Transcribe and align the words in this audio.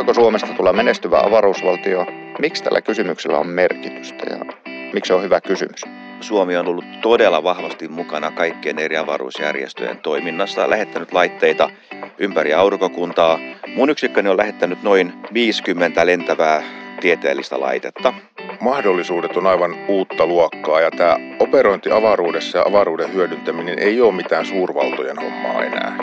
Voiko 0.00 0.14
Suomesta 0.14 0.46
tulla 0.56 0.72
menestyvä 0.72 1.20
avaruusvaltio? 1.20 2.06
Miksi 2.38 2.64
tällä 2.64 2.80
kysymyksellä 2.80 3.38
on 3.38 3.46
merkitystä 3.46 4.24
ja 4.30 4.44
miksi 4.92 5.08
se 5.08 5.14
on 5.14 5.22
hyvä 5.22 5.40
kysymys? 5.40 5.80
Suomi 6.20 6.56
on 6.56 6.68
ollut 6.68 6.84
todella 7.02 7.42
vahvasti 7.42 7.88
mukana 7.88 8.30
kaikkien 8.30 8.78
eri 8.78 8.96
avaruusjärjestöjen 8.96 9.98
toiminnassa, 9.98 10.70
lähettänyt 10.70 11.12
laitteita 11.12 11.70
ympäri 12.18 12.54
aurinkokuntaa. 12.54 13.38
Mun 13.74 13.90
yksikköni 13.90 14.28
on 14.28 14.36
lähettänyt 14.36 14.82
noin 14.82 15.12
50 15.34 16.06
lentävää 16.06 16.62
tieteellistä 17.00 17.60
laitetta. 17.60 18.14
Mahdollisuudet 18.60 19.36
on 19.36 19.46
aivan 19.46 19.76
uutta 19.88 20.26
luokkaa 20.26 20.80
ja 20.80 20.90
tämä 20.90 21.16
operointi 21.38 21.90
avaruudessa 21.90 22.58
ja 22.58 22.64
avaruuden 22.66 23.12
hyödyntäminen 23.12 23.78
ei 23.78 24.00
ole 24.00 24.14
mitään 24.14 24.46
suurvaltojen 24.46 25.18
hommaa 25.18 25.64
enää. 25.64 25.98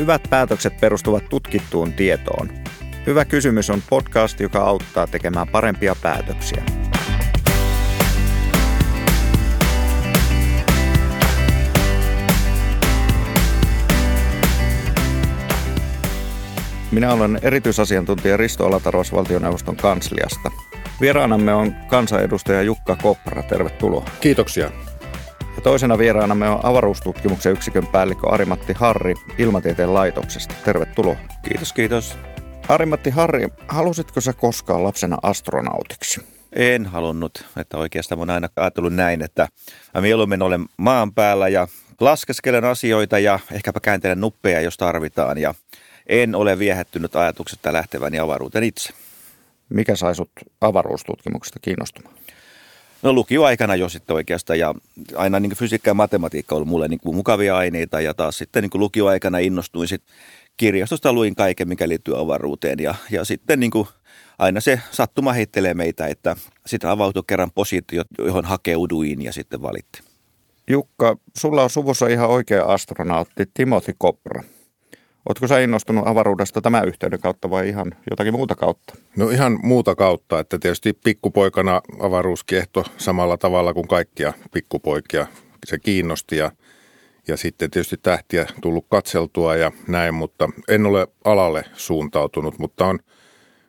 Hyvät 0.00 0.22
päätökset 0.30 0.80
perustuvat 0.80 1.28
tutkittuun 1.28 1.92
tietoon. 1.92 2.50
Hyvä 3.06 3.24
kysymys 3.24 3.70
on 3.70 3.82
podcast, 3.90 4.40
joka 4.40 4.62
auttaa 4.62 5.06
tekemään 5.06 5.48
parempia 5.48 5.96
päätöksiä. 6.02 6.64
Minä 16.90 17.12
olen 17.12 17.38
erityisasiantuntija 17.42 18.36
Risto 18.36 18.66
Alatarvas 18.66 19.12
valtioneuvoston 19.12 19.76
kansliasta. 19.76 20.50
Vieraanamme 21.00 21.54
on 21.54 21.74
kansanedustaja 21.88 22.62
Jukka 22.62 22.96
Kopra. 22.96 23.42
Tervetuloa. 23.42 24.04
Kiitoksia. 24.20 24.70
Ja 25.60 25.64
toisena 25.64 25.98
vieraanamme 25.98 26.48
on 26.48 26.60
avaruustutkimuksen 26.62 27.52
yksikön 27.52 27.86
päällikkö 27.86 28.28
Arimatti 28.28 28.72
Harri 28.72 29.14
Ilmatieteen 29.38 29.94
laitoksesta. 29.94 30.54
Tervetuloa. 30.64 31.16
Kiitos, 31.42 31.72
kiitos. 31.72 32.18
Arimatti 32.68 33.10
Harri, 33.10 33.48
halusitko 33.68 34.20
sä 34.20 34.32
koskaan 34.32 34.84
lapsena 34.84 35.16
astronautiksi? 35.22 36.20
En 36.52 36.86
halunnut, 36.86 37.46
että 37.56 37.78
oikeastaan 37.78 38.18
olen 38.18 38.30
aina 38.30 38.48
ajatellut 38.56 38.92
näin, 38.92 39.22
että 39.22 39.48
mä 39.94 40.00
mieluummin 40.00 40.42
olen 40.42 40.66
maan 40.76 41.14
päällä 41.14 41.48
ja 41.48 41.68
laskeskelen 42.00 42.64
asioita 42.64 43.18
ja 43.18 43.38
ehkäpä 43.52 43.80
kääntelen 43.80 44.20
nuppeja, 44.20 44.60
jos 44.60 44.76
tarvitaan. 44.76 45.38
Ja 45.38 45.54
en 46.06 46.34
ole 46.34 46.58
viehättynyt 46.58 47.16
ajatuksesta 47.16 47.72
lähteväni 47.72 48.18
avaruuteen 48.18 48.64
itse. 48.64 48.92
Mikä 49.68 49.96
sai 49.96 50.14
sut 50.14 50.30
avaruustutkimuksesta 50.60 51.58
kiinnostumaan? 51.62 52.19
No 53.02 53.12
lukioaikana 53.12 53.76
jo 53.76 53.88
sitten 53.88 54.14
oikeastaan 54.14 54.58
ja 54.58 54.74
aina 55.16 55.40
niin 55.40 55.56
fysiikka 55.56 55.90
ja 55.90 55.94
matematiikka 55.94 56.54
oli 56.54 56.64
mulle 56.64 56.88
niin 56.88 57.00
mukavia 57.04 57.56
aineita 57.56 58.00
ja 58.00 58.14
taas 58.14 58.38
sitten 58.38 58.62
niin 58.62 58.80
lukioaikana 58.80 59.38
innostuin 59.38 59.88
sitten 59.88 60.14
kirjastosta 60.56 61.12
luin 61.12 61.34
kaiken, 61.34 61.68
mikä 61.68 61.88
liittyy 61.88 62.20
avaruuteen 62.20 62.78
ja, 62.78 62.94
ja 63.10 63.24
sitten 63.24 63.60
niin 63.60 63.70
aina 64.38 64.60
se 64.60 64.80
sattuma 64.90 65.32
heittelee 65.32 65.74
meitä, 65.74 66.06
että 66.06 66.36
sitten 66.66 66.90
avautui 66.90 67.22
kerran 67.26 67.50
positio, 67.50 68.02
johon 68.18 68.44
hakeuduin 68.44 69.22
ja 69.22 69.32
sitten 69.32 69.62
valittiin. 69.62 70.04
Jukka, 70.70 71.16
sulla 71.36 71.62
on 71.62 71.70
suvussa 71.70 72.06
ihan 72.06 72.28
oikea 72.28 72.64
astronautti 72.64 73.46
Timothy 73.54 73.94
Kopra. 73.98 74.42
Oletko 75.30 75.46
sä 75.46 75.60
innostunut 75.60 76.06
avaruudesta 76.06 76.60
tämän 76.60 76.88
yhteyden 76.88 77.20
kautta 77.20 77.50
vai 77.50 77.68
ihan 77.68 77.94
jotakin 78.10 78.32
muuta 78.32 78.54
kautta? 78.54 78.94
No 79.16 79.30
ihan 79.30 79.58
muuta 79.62 79.94
kautta, 79.94 80.40
että 80.40 80.58
tietysti 80.58 80.92
pikkupoikana 80.92 81.80
avaruus 82.00 82.44
kiehto 82.44 82.84
samalla 82.96 83.36
tavalla 83.36 83.74
kuin 83.74 83.88
kaikkia 83.88 84.32
pikkupoikia. 84.52 85.26
Se 85.66 85.78
kiinnosti 85.78 86.36
ja, 86.36 86.52
ja 87.28 87.36
sitten 87.36 87.70
tietysti 87.70 87.96
tähtiä 87.96 88.46
tullut 88.60 88.86
katseltua 88.90 89.56
ja 89.56 89.72
näin, 89.88 90.14
mutta 90.14 90.48
en 90.68 90.86
ole 90.86 91.06
alalle 91.24 91.64
suuntautunut, 91.72 92.58
mutta 92.58 92.86
on 92.86 92.98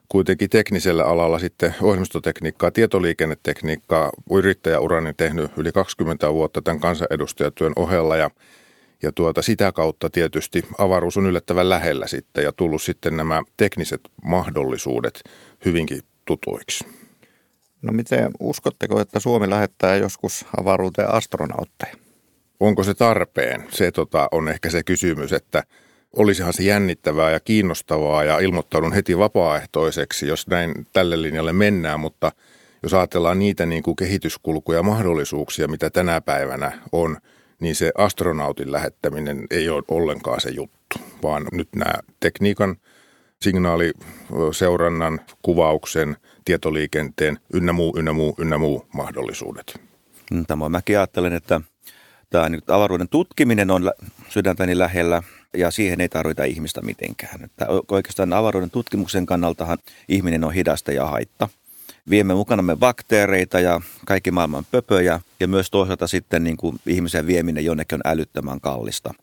kuitenkin 0.09 0.49
teknisellä 0.49 1.05
alalla 1.05 1.39
sitten 1.39 1.75
ohjelmistotekniikkaa, 1.81 2.72
tietoliikennetekniikkaa, 2.72 4.09
yrittäjäurani 4.31 5.13
tehnyt 5.13 5.51
yli 5.57 5.72
20 5.72 6.33
vuotta 6.33 6.61
tämän 6.61 6.79
kansanedustajatyön 6.79 7.73
ohella 7.75 8.17
ja– 8.17 8.29
ja 9.03 9.12
tuota, 9.12 9.41
sitä 9.41 9.72
kautta 9.72 10.09
tietysti 10.09 10.63
avaruus 10.78 11.17
on 11.17 11.25
yllättävän 11.25 11.69
lähellä 11.69 12.07
sitten 12.07 12.44
ja 12.44 12.51
tullut 12.51 12.81
sitten 12.81 13.17
nämä 13.17 13.44
tekniset 13.57 14.01
mahdollisuudet 14.23 15.23
hyvinkin 15.66 16.01
tutuiksi. 16.25 16.85
No 17.81 17.94
miten 17.94 18.31
uskotteko, 18.40 19.01
että 19.01 19.19
Suomi 19.19 19.50
lähettää 19.50 19.95
joskus 19.95 20.45
avaruuteen 20.61 21.09
astronautteja? 21.09 21.95
Onko 22.59 22.84
se 22.84 22.94
tarpeen? 22.94 23.63
Se 23.69 23.91
tota, 23.91 24.28
on 24.31 24.50
ehkä 24.50 24.69
se 24.69 24.84
kysymys, 24.84 25.34
että 25.34 25.63
olisihan 26.16 26.53
se 26.53 26.63
jännittävää 26.63 27.31
ja 27.31 27.40
kiinnostavaa 27.40 28.23
ja 28.23 28.40
ilmoittaudun 28.40 28.94
heti 28.94 29.17
vapaaehtoiseksi, 29.17 30.28
jos 30.28 30.47
näin 30.47 30.88
tälle 30.94 31.22
linjalle 31.22 31.53
mennään, 31.53 32.00
mutta 32.00 32.31
jos 32.84 32.94
ajatellaan 32.94 33.40
niitä 33.40 33.66
niin 33.66 33.84
kuin 33.84 33.95
kehityskulkuja 33.95 34.79
ja 34.79 34.84
mahdollisuuksia, 34.84 35.67
mitä 35.67 35.90
tänä 35.90 36.22
päivänä 36.22 36.81
on– 36.91 37.17
niin 37.61 37.75
se 37.75 37.91
astronautin 37.97 38.72
lähettäminen 38.72 39.47
ei 39.51 39.69
ole 39.69 39.83
ollenkaan 39.88 40.41
se 40.41 40.49
juttu, 40.49 40.97
vaan 41.23 41.47
nyt 41.51 41.69
nämä 41.75 41.94
tekniikan, 42.19 42.75
signaaliseurannan, 43.41 45.22
kuvauksen, 45.41 46.17
tietoliikenteen, 46.45 47.39
ynnä 47.53 47.73
muu, 47.73 47.94
ynnä 47.97 48.13
muu, 48.13 48.35
ynnä 48.38 48.57
muu 48.57 48.85
mahdollisuudet. 48.94 49.81
Mm, 50.31 50.45
tämä 50.45 50.69
mäkin 50.69 50.97
ajattelen, 50.97 51.33
että 51.33 51.61
tämä 52.29 52.49
nyt 52.49 52.69
avaruuden 52.69 53.09
tutkiminen 53.09 53.72
on 53.72 53.91
sydäntäni 54.29 54.78
lähellä 54.78 55.23
ja 55.57 55.72
siihen 55.72 56.01
ei 56.01 56.09
tarvita 56.09 56.43
ihmistä 56.43 56.81
mitenkään. 56.81 57.43
Että 57.43 57.66
oikeastaan 57.91 58.33
avaruuden 58.33 58.69
tutkimuksen 58.69 59.25
kannaltahan 59.25 59.78
ihminen 60.07 60.43
on 60.43 60.53
hidasta 60.53 60.91
ja 60.91 61.05
haitta– 61.05 61.49
viemme 62.09 62.34
mukanamme 62.34 62.75
bakteereita 62.75 63.59
ja 63.59 63.81
kaikki 64.06 64.31
maailman 64.31 64.66
pöpöjä 64.72 65.19
ja 65.39 65.47
myös 65.47 65.72
toisaalta 65.72 66.07
sitten 66.07 66.44
niin 66.44 66.57
kuin 66.57 66.79
ihmisen 66.85 67.28
vieminen 67.28 67.66
jonnekin 67.66 67.95
on 67.95 68.12
älyttömän 68.12 68.62
kallista. 68.62 69.13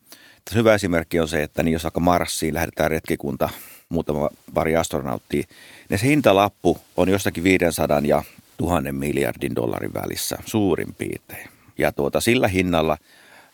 Tässä 0.45 0.59
hyvä 0.59 0.75
esimerkki 0.75 1.21
on 1.21 1.29
se, 1.29 1.43
että 1.43 1.63
niin 1.63 1.73
jos 1.73 1.85
vaikka 1.85 2.01
Marsiin 2.01 2.55
lähdetään 2.55 2.91
retkikunta, 2.91 3.51
muutama 3.89 4.29
pari 4.55 4.77
astronauttia, 4.77 5.45
niin 5.89 5.99
se 5.99 6.07
hintalappu 6.07 6.79
on 6.97 7.09
jostakin 7.09 7.45
500 7.45 8.01
ja 8.05 8.23
tuhannen 8.57 8.95
miljardin 8.95 9.55
dollarin 9.55 9.95
välissä 9.95 10.39
suurin 10.47 10.95
piirtein. 10.95 11.49
Ja 11.79 11.93
tuota, 11.93 12.21
sillä 12.21 12.49
hinnalla 12.49 12.99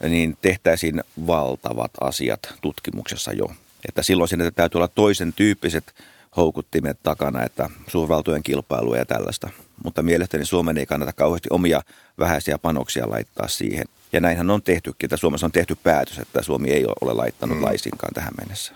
niin 0.09 0.37
tehtäisiin 0.43 1.03
valtavat 1.27 1.91
asiat 2.01 2.55
tutkimuksessa 2.61 3.33
jo. 3.33 3.53
Että 3.89 4.03
silloin 4.03 4.29
sinne 4.29 4.51
täytyy 4.51 4.79
olla 4.79 4.89
toisen 4.89 5.33
tyyppiset 5.33 5.95
houkuttimet 6.37 6.99
takana, 7.03 7.43
että 7.43 7.71
suurvaltojen 7.87 8.43
kilpailua 8.43 8.97
ja 8.97 9.07
tällaista. 9.07 9.51
Mutta 9.85 10.03
mielestäni 10.03 10.45
Suomen 10.45 10.79
ei 10.79 10.87
kannata 10.87 11.13
kauheasti 11.13 11.49
omia 11.53 11.81
vähäisiä 12.19 12.59
panoksia 12.59 13.11
laittaa 13.11 13.49
siihen. 13.49 13.85
Ja 14.13 14.21
näinhän 14.21 14.51
on 14.51 14.63
tehtykin, 14.63 15.07
että 15.07 15.17
Suomessa 15.17 15.47
on 15.47 15.53
tehty 15.53 15.77
päätös, 15.83 16.19
että 16.19 16.43
Suomi 16.43 16.71
ei 16.71 16.85
ole 17.01 17.15
laittanut 17.15 17.59
mm. 17.59 17.65
laisinkaan 17.65 18.15
tähän 18.15 18.33
mennessä. 18.39 18.73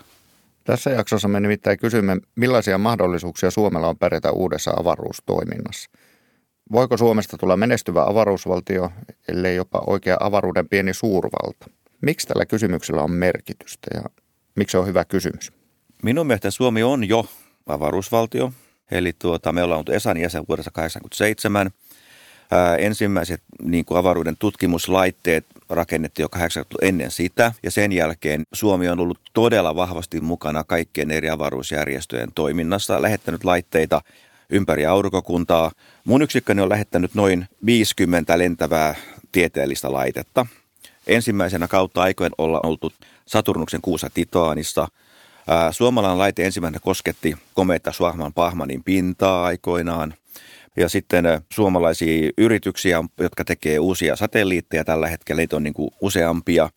Tässä 0.63 0.89
jaksossa 0.89 1.27
me 1.27 1.39
nimittäin 1.39 1.79
kysymme, 1.79 2.17
millaisia 2.35 2.77
mahdollisuuksia 2.77 3.51
Suomella 3.51 3.87
on 3.87 3.97
pärjätä 3.97 4.31
uudessa 4.31 4.71
avaruustoiminnassa. 4.79 5.89
Voiko 6.71 6.97
Suomesta 6.97 7.37
tulla 7.37 7.57
menestyvä 7.57 8.03
avaruusvaltio, 8.03 8.91
ellei 9.27 9.55
jopa 9.55 9.81
oikea 9.87 10.17
avaruuden 10.19 10.69
pieni 10.69 10.93
suurvalta? 10.93 11.69
Miksi 12.01 12.27
tällä 12.27 12.45
kysymyksellä 12.45 13.03
on 13.03 13.11
merkitystä 13.11 13.87
ja 13.93 14.01
miksi 14.55 14.71
se 14.71 14.77
on 14.77 14.87
hyvä 14.87 15.05
kysymys? 15.05 15.51
Minun 16.03 16.27
mielestä 16.27 16.51
Suomi 16.51 16.83
on 16.83 17.09
jo 17.09 17.25
avaruusvaltio. 17.69 18.53
Eli 18.91 19.13
tuota, 19.19 19.51
me 19.51 19.63
ollaan 19.63 19.77
ollut 19.77 19.89
ESAN 19.89 20.17
jäsen 20.17 20.43
vuodessa 20.49 20.71
1987. 20.71 21.71
Ää, 22.51 22.75
ensimmäiset 22.75 23.41
niin 23.63 23.85
kuin 23.85 23.97
avaruuden 23.97 24.37
tutkimuslaitteet 24.37 25.45
rakennettiin 25.69 26.23
jo 26.23 26.29
80 26.29 26.75
ennen 26.81 27.11
sitä. 27.11 27.51
Ja 27.63 27.71
sen 27.71 27.91
jälkeen 27.91 28.43
Suomi 28.53 28.89
on 28.89 28.99
ollut 28.99 29.19
todella 29.33 29.75
vahvasti 29.75 30.21
mukana 30.21 30.63
kaikkien 30.63 31.11
eri 31.11 31.29
avaruusjärjestöjen 31.29 32.29
toiminnassa, 32.35 33.01
lähettänyt 33.01 33.43
laitteita 33.43 34.01
ympäri 34.49 34.85
aurinkokuntaa. 34.85 35.71
Mun 36.05 36.21
yksikköni 36.21 36.61
on 36.61 36.69
lähettänyt 36.69 37.15
noin 37.15 37.47
50 37.65 38.37
lentävää 38.37 38.95
tieteellistä 39.31 39.93
laitetta. 39.93 40.45
Ensimmäisenä 41.07 41.67
kautta 41.67 42.01
aikojen 42.01 42.31
olla 42.37 42.59
oltu 42.63 42.93
Saturnuksen 43.25 43.81
kuusa 43.81 44.09
Titaanissa– 44.13 44.87
Suomalainen 45.71 46.17
laite 46.17 46.45
ensimmäinen 46.45 46.81
kosketti 46.81 47.37
komeita 47.53 47.91
Suahman 47.91 48.33
Pahmanin 48.33 48.83
pintaa 48.83 49.45
aikoinaan. 49.45 50.13
Ja 50.77 50.89
sitten 50.89 51.25
suomalaisia 51.49 52.31
yrityksiä, 52.37 53.03
jotka 53.19 53.45
tekee 53.45 53.79
uusia 53.79 54.15
satelliitteja 54.15 54.85
tällä 54.85 55.07
hetkellä, 55.07 55.39
niitä 55.39 55.55
on 55.55 55.63
niin 55.63 55.73
kuin 55.73 55.89
useampia. 56.01 56.69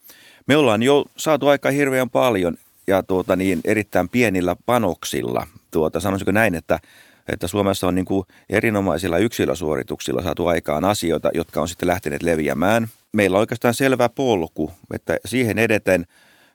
Me 0.46 0.56
ollaan 0.56 0.82
jo 0.82 1.04
saatu 1.16 1.48
aika 1.48 1.70
hirveän 1.70 2.10
paljon 2.10 2.56
ja 2.86 3.02
tuota 3.02 3.36
niin, 3.36 3.60
erittäin 3.64 4.08
pienillä 4.08 4.56
panoksilla. 4.66 5.46
Tuota, 5.70 6.00
sanoisinko 6.00 6.32
näin, 6.32 6.54
että 6.54 6.80
että 7.28 7.46
Suomessa 7.48 7.86
on 7.88 7.94
niin 7.94 8.04
kuin 8.04 8.26
erinomaisilla 8.50 9.18
yksilösuorituksilla 9.18 10.22
saatu 10.22 10.46
aikaan 10.46 10.84
asioita, 10.84 11.30
jotka 11.34 11.60
on 11.60 11.68
sitten 11.68 11.86
lähteneet 11.86 12.22
leviämään. 12.22 12.88
Meillä 13.12 13.36
on 13.36 13.40
oikeastaan 13.40 13.74
selvä 13.74 14.08
polku, 14.08 14.72
että 14.94 15.16
siihen 15.24 15.58
edeten 15.58 16.06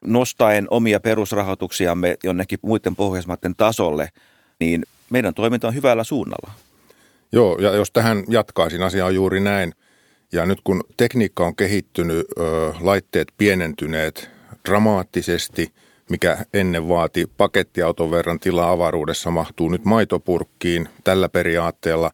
nostaen 0.05 0.67
omia 0.69 0.99
perusrahoituksiamme 0.99 2.17
jonnekin 2.23 2.59
muiden 2.61 2.95
pohjoismaiden 2.95 3.55
tasolle, 3.55 4.09
niin 4.59 4.83
meidän 5.09 5.33
toiminta 5.33 5.67
on 5.67 5.75
hyvällä 5.75 6.03
suunnalla. 6.03 6.51
Joo, 7.31 7.57
ja 7.57 7.71
jos 7.71 7.91
tähän 7.91 8.23
jatkaisin, 8.29 8.83
asia 8.83 9.05
on 9.05 9.15
juuri 9.15 9.39
näin. 9.39 9.73
Ja 10.31 10.45
nyt 10.45 10.59
kun 10.63 10.83
tekniikka 10.97 11.45
on 11.45 11.55
kehittynyt, 11.55 12.27
laitteet 12.79 13.27
pienentyneet 13.37 14.29
dramaattisesti, 14.69 15.73
mikä 16.09 16.37
ennen 16.53 16.87
vaati 16.87 17.25
pakettiauton 17.37 18.11
verran 18.11 18.39
tilaa 18.39 18.71
avaruudessa, 18.71 19.31
mahtuu 19.31 19.69
nyt 19.69 19.85
maitopurkkiin 19.85 20.89
tällä 21.03 21.29
periaatteella, 21.29 22.11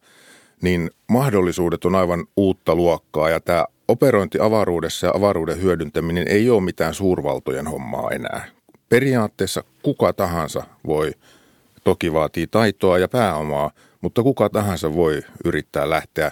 niin 0.62 0.92
mahdollisuudet 1.10 1.86
on 1.86 1.96
aivan 1.96 2.26
uutta 2.38 2.76
luokkaa. 2.76 3.30
Ja 3.30 3.40
tämä 3.40 3.66
operointi 3.88 4.38
avaruudessa 4.42 5.08
ja 5.08 5.14
avaruuden 5.16 5.62
hyödyntäminen 5.62 6.28
ei 6.28 6.50
ole 6.50 6.62
mitään 6.62 6.94
suurvaltojen 6.94 7.68
hommaa 7.68 8.12
enää. 8.12 8.46
Periaatteessa 8.90 9.64
kuka 9.84 10.14
tahansa 10.14 10.64
voi, 10.88 11.12
toki 11.84 12.14
vaatii 12.14 12.48
taitoa 12.48 12.98
ja 12.98 13.08
pääomaa, 13.08 13.72
mutta 14.02 14.24
kuka 14.24 14.50
tahansa 14.50 14.96
voi 14.96 15.22
yrittää 15.46 15.90
lähteä 15.90 16.32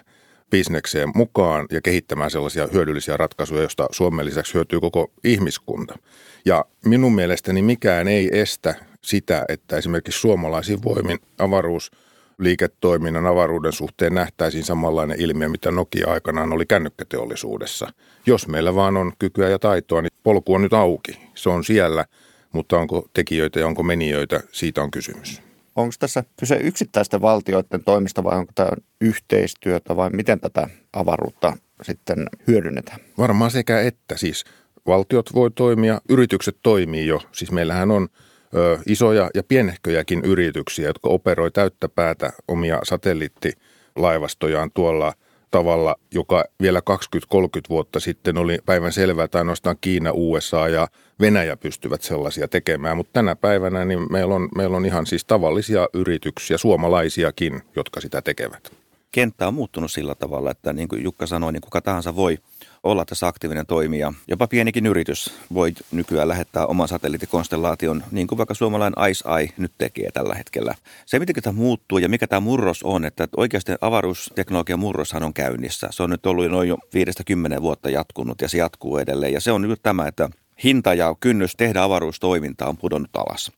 bisnekseen 0.49 1.09
mukaan 1.15 1.65
ja 1.71 1.81
kehittämään 1.81 2.31
sellaisia 2.31 2.67
hyödyllisiä 2.73 3.17
ratkaisuja, 3.17 3.61
joista 3.61 3.87
Suomen 3.91 4.25
lisäksi 4.25 4.53
hyötyy 4.53 4.79
koko 4.79 5.11
ihmiskunta. 5.23 5.97
Ja 6.45 6.65
minun 6.85 7.15
mielestäni 7.15 7.61
mikään 7.61 8.07
ei 8.07 8.39
estä 8.39 8.75
sitä, 9.01 9.45
että 9.49 9.77
esimerkiksi 9.77 10.19
suomalaisin 10.19 10.83
voimin 10.83 11.19
avaruus 11.37 11.91
liiketoiminnan 12.37 13.25
avaruuden 13.25 13.71
suhteen 13.71 14.13
nähtäisiin 14.13 14.63
samanlainen 14.63 15.21
ilmiö, 15.21 15.49
mitä 15.49 15.71
Nokia 15.71 16.11
aikanaan 16.11 16.53
oli 16.53 16.65
kännykkäteollisuudessa. 16.65 17.93
Jos 18.25 18.47
meillä 18.47 18.75
vaan 18.75 18.97
on 18.97 19.11
kykyä 19.19 19.49
ja 19.49 19.59
taitoa, 19.59 20.01
niin 20.01 20.11
polku 20.23 20.53
on 20.53 20.61
nyt 20.61 20.73
auki. 20.73 21.19
Se 21.35 21.49
on 21.49 21.63
siellä, 21.63 22.05
mutta 22.53 22.77
onko 22.77 23.09
tekijöitä 23.13 23.59
ja 23.59 23.67
onko 23.67 23.83
menijöitä, 23.83 24.39
siitä 24.51 24.83
on 24.83 24.91
kysymys 24.91 25.41
onko 25.75 25.93
tässä 25.99 26.23
kyse 26.39 26.55
yksittäisten 26.55 27.21
valtioiden 27.21 27.83
toimista 27.83 28.23
vai 28.23 28.37
onko 28.37 28.51
tämä 28.55 28.69
yhteistyötä 29.01 29.95
vai 29.95 30.09
miten 30.09 30.39
tätä 30.39 30.67
avaruutta 30.93 31.57
sitten 31.81 32.25
hyödynnetään? 32.47 32.99
Varmaan 33.17 33.51
sekä 33.51 33.81
että. 33.81 34.17
Siis 34.17 34.43
valtiot 34.87 35.33
voi 35.33 35.51
toimia, 35.51 36.01
yritykset 36.09 36.57
toimii 36.63 37.07
jo. 37.07 37.21
Siis 37.31 37.51
meillähän 37.51 37.91
on 37.91 38.07
ö, 38.55 38.79
isoja 38.87 39.29
ja 39.35 39.43
pienehköjäkin 39.43 40.21
yrityksiä, 40.25 40.87
jotka 40.87 41.09
operoi 41.09 41.51
täyttä 41.51 41.89
päätä 41.89 42.33
omia 42.47 42.79
satelliittilaivastojaan 42.83 44.71
tuolla– 44.73 45.13
tavalla, 45.51 45.95
joka 46.13 46.45
vielä 46.61 46.81
20-30 46.89 47.33
vuotta 47.69 47.99
sitten 47.99 48.37
oli 48.37 48.59
päivän 48.65 48.93
selvää, 48.93 49.25
että 49.25 49.37
ainoastaan 49.37 49.75
Kiina, 49.81 50.11
USA 50.13 50.67
ja 50.67 50.87
Venäjä 51.19 51.57
pystyvät 51.57 52.01
sellaisia 52.01 52.47
tekemään. 52.47 52.97
Mutta 52.97 53.13
tänä 53.13 53.35
päivänä 53.35 53.85
niin 53.85 54.11
meillä, 54.11 54.35
on, 54.35 54.49
meillä 54.55 54.77
on 54.77 54.85
ihan 54.85 55.05
siis 55.05 55.25
tavallisia 55.25 55.87
yrityksiä, 55.93 56.57
suomalaisiakin, 56.57 57.61
jotka 57.75 58.01
sitä 58.01 58.21
tekevät. 58.21 58.71
Kenttä 59.11 59.47
on 59.47 59.53
muuttunut 59.53 59.91
sillä 59.91 60.15
tavalla, 60.15 60.51
että 60.51 60.73
niin 60.73 60.87
kuin 60.87 61.03
Jukka 61.03 61.27
sanoi, 61.27 61.53
niin 61.53 61.61
kuka 61.61 61.81
tahansa 61.81 62.15
voi– 62.15 62.37
olla 62.83 63.05
tässä 63.05 63.27
aktiivinen 63.27 63.65
toimija. 63.65 64.13
Jopa 64.27 64.47
pienikin 64.47 64.85
yritys 64.85 65.33
voi 65.53 65.73
nykyään 65.91 66.27
lähettää 66.27 66.65
oman 66.65 66.87
satelliittikonstellaation, 66.87 68.03
niin 68.11 68.27
kuin 68.27 68.37
vaikka 68.37 68.53
suomalainen 68.53 69.03
Eye 69.37 69.49
nyt 69.57 69.71
tekee 69.77 70.11
tällä 70.11 70.35
hetkellä. 70.35 70.75
Se, 71.05 71.19
miten 71.19 71.43
tämä 71.43 71.57
muuttuu 71.57 71.97
ja 71.97 72.09
mikä 72.09 72.27
tämä 72.27 72.39
murros 72.39 72.83
on, 72.83 73.05
että 73.05 73.27
oikeasti 73.37 73.71
avaruusteknologian 73.81 74.79
murroshan 74.79 75.23
on 75.23 75.33
käynnissä. 75.33 75.87
Se 75.91 76.03
on 76.03 76.09
nyt 76.09 76.25
ollut 76.25 76.51
noin 76.51 76.69
jo 76.69 76.77
5-10 77.57 77.61
vuotta 77.61 77.89
jatkunut 77.89 78.41
ja 78.41 78.49
se 78.49 78.57
jatkuu 78.57 78.97
edelleen. 78.97 79.33
Ja 79.33 79.41
se 79.41 79.51
on 79.51 79.61
nyt 79.61 79.83
tämä, 79.83 80.07
että 80.07 80.29
hinta 80.63 80.93
ja 80.93 81.15
kynnys 81.19 81.55
tehdä 81.55 81.83
avaruustoimintaa 81.83 82.69
on 82.69 82.77
pudonnut 82.77 83.15
alas. 83.15 83.51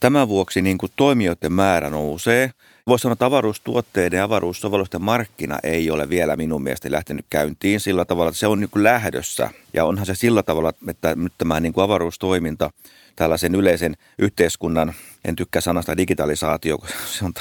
Tämän 0.00 0.28
vuoksi 0.28 0.62
niin 0.62 0.78
kuin 0.78 0.92
toimijoiden 0.96 1.52
määrä 1.52 1.90
nousee– 1.90 2.50
Voisi 2.88 3.02
sanoa, 3.02 3.12
että 3.12 3.26
avaruustuotteiden 3.26 4.16
ja 4.16 4.24
avaruussovellusten 4.24 5.02
markkina 5.02 5.58
ei 5.62 5.90
ole 5.90 6.08
vielä 6.08 6.36
minun 6.36 6.62
mielestä 6.62 6.90
lähtenyt 6.90 7.26
käyntiin 7.30 7.80
sillä 7.80 8.04
tavalla, 8.04 8.28
että 8.28 8.38
se 8.38 8.46
on 8.46 8.60
niin 8.60 8.70
kuin 8.70 8.82
lähdössä. 8.82 9.50
Ja 9.74 9.84
onhan 9.84 10.06
se 10.06 10.14
sillä 10.14 10.42
tavalla, 10.42 10.72
että 10.88 11.14
nyt 11.14 11.32
tämä 11.38 11.60
niin 11.60 11.72
kuin 11.72 11.84
avaruustoiminta 11.84 12.70
tällaisen 13.16 13.54
yleisen 13.54 13.96
yhteiskunnan, 14.18 14.94
en 15.24 15.36
tykkää 15.36 15.62
sanasta 15.62 15.96
digitalisaatio, 15.96 16.78
se 17.06 17.24
on 17.24 17.32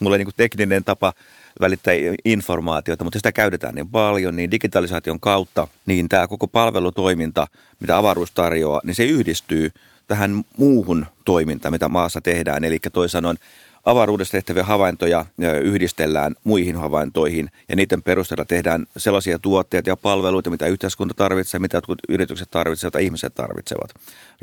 mulle 0.00 0.18
niin 0.18 0.26
kuin 0.26 0.34
tekninen 0.36 0.84
tapa 0.84 1.12
välittää 1.60 1.94
informaatiota, 2.24 3.04
mutta 3.04 3.18
sitä 3.18 3.32
käytetään 3.32 3.74
niin 3.74 3.88
paljon, 3.88 4.36
niin 4.36 4.50
digitalisaation 4.50 5.20
kautta, 5.20 5.68
niin 5.86 6.08
tämä 6.08 6.28
koko 6.28 6.46
palvelutoiminta, 6.46 7.46
mitä 7.80 7.96
avaruus 7.98 8.30
tarjoaa, 8.32 8.80
niin 8.84 8.94
se 8.94 9.04
yhdistyy 9.04 9.70
tähän 10.08 10.44
muuhun 10.56 11.06
toimintaan, 11.24 11.72
mitä 11.72 11.88
maassa 11.88 12.20
tehdään. 12.20 12.64
Eli 12.64 12.78
toisin 12.92 13.12
sanoen 13.12 13.36
avaruudessa 13.84 14.32
tehtäviä 14.32 14.64
havaintoja 14.64 15.24
yhdistellään 15.62 16.34
muihin 16.44 16.76
havaintoihin 16.76 17.50
ja 17.68 17.76
niiden 17.76 18.02
perusteella 18.02 18.44
tehdään 18.44 18.86
sellaisia 18.96 19.38
tuotteita 19.38 19.90
ja 19.90 19.96
palveluita, 19.96 20.50
mitä 20.50 20.66
yhteiskunta 20.66 21.14
tarvitsee, 21.14 21.60
mitä 21.60 21.76
jotkut 21.76 21.98
yritykset 22.08 22.50
tarvitsevat 22.50 22.94
ja 22.94 23.00
ihmiset 23.00 23.34
tarvitsevat. 23.34 23.90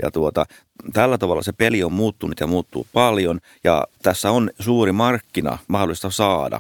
Ja 0.04 0.12
tuota, 0.12 0.46
tällä 0.94 1.18
tavalla 1.18 1.44
se 1.44 1.54
peli 1.54 1.84
on 1.84 1.94
muuttunut 1.94 2.40
ja 2.40 2.48
muuttuu 2.48 2.88
paljon 2.94 3.40
ja 3.64 3.86
tässä 4.04 4.32
on 4.32 4.50
suuri 4.60 4.92
markkina 4.92 5.58
mahdollista 5.68 6.10
saada 6.10 6.60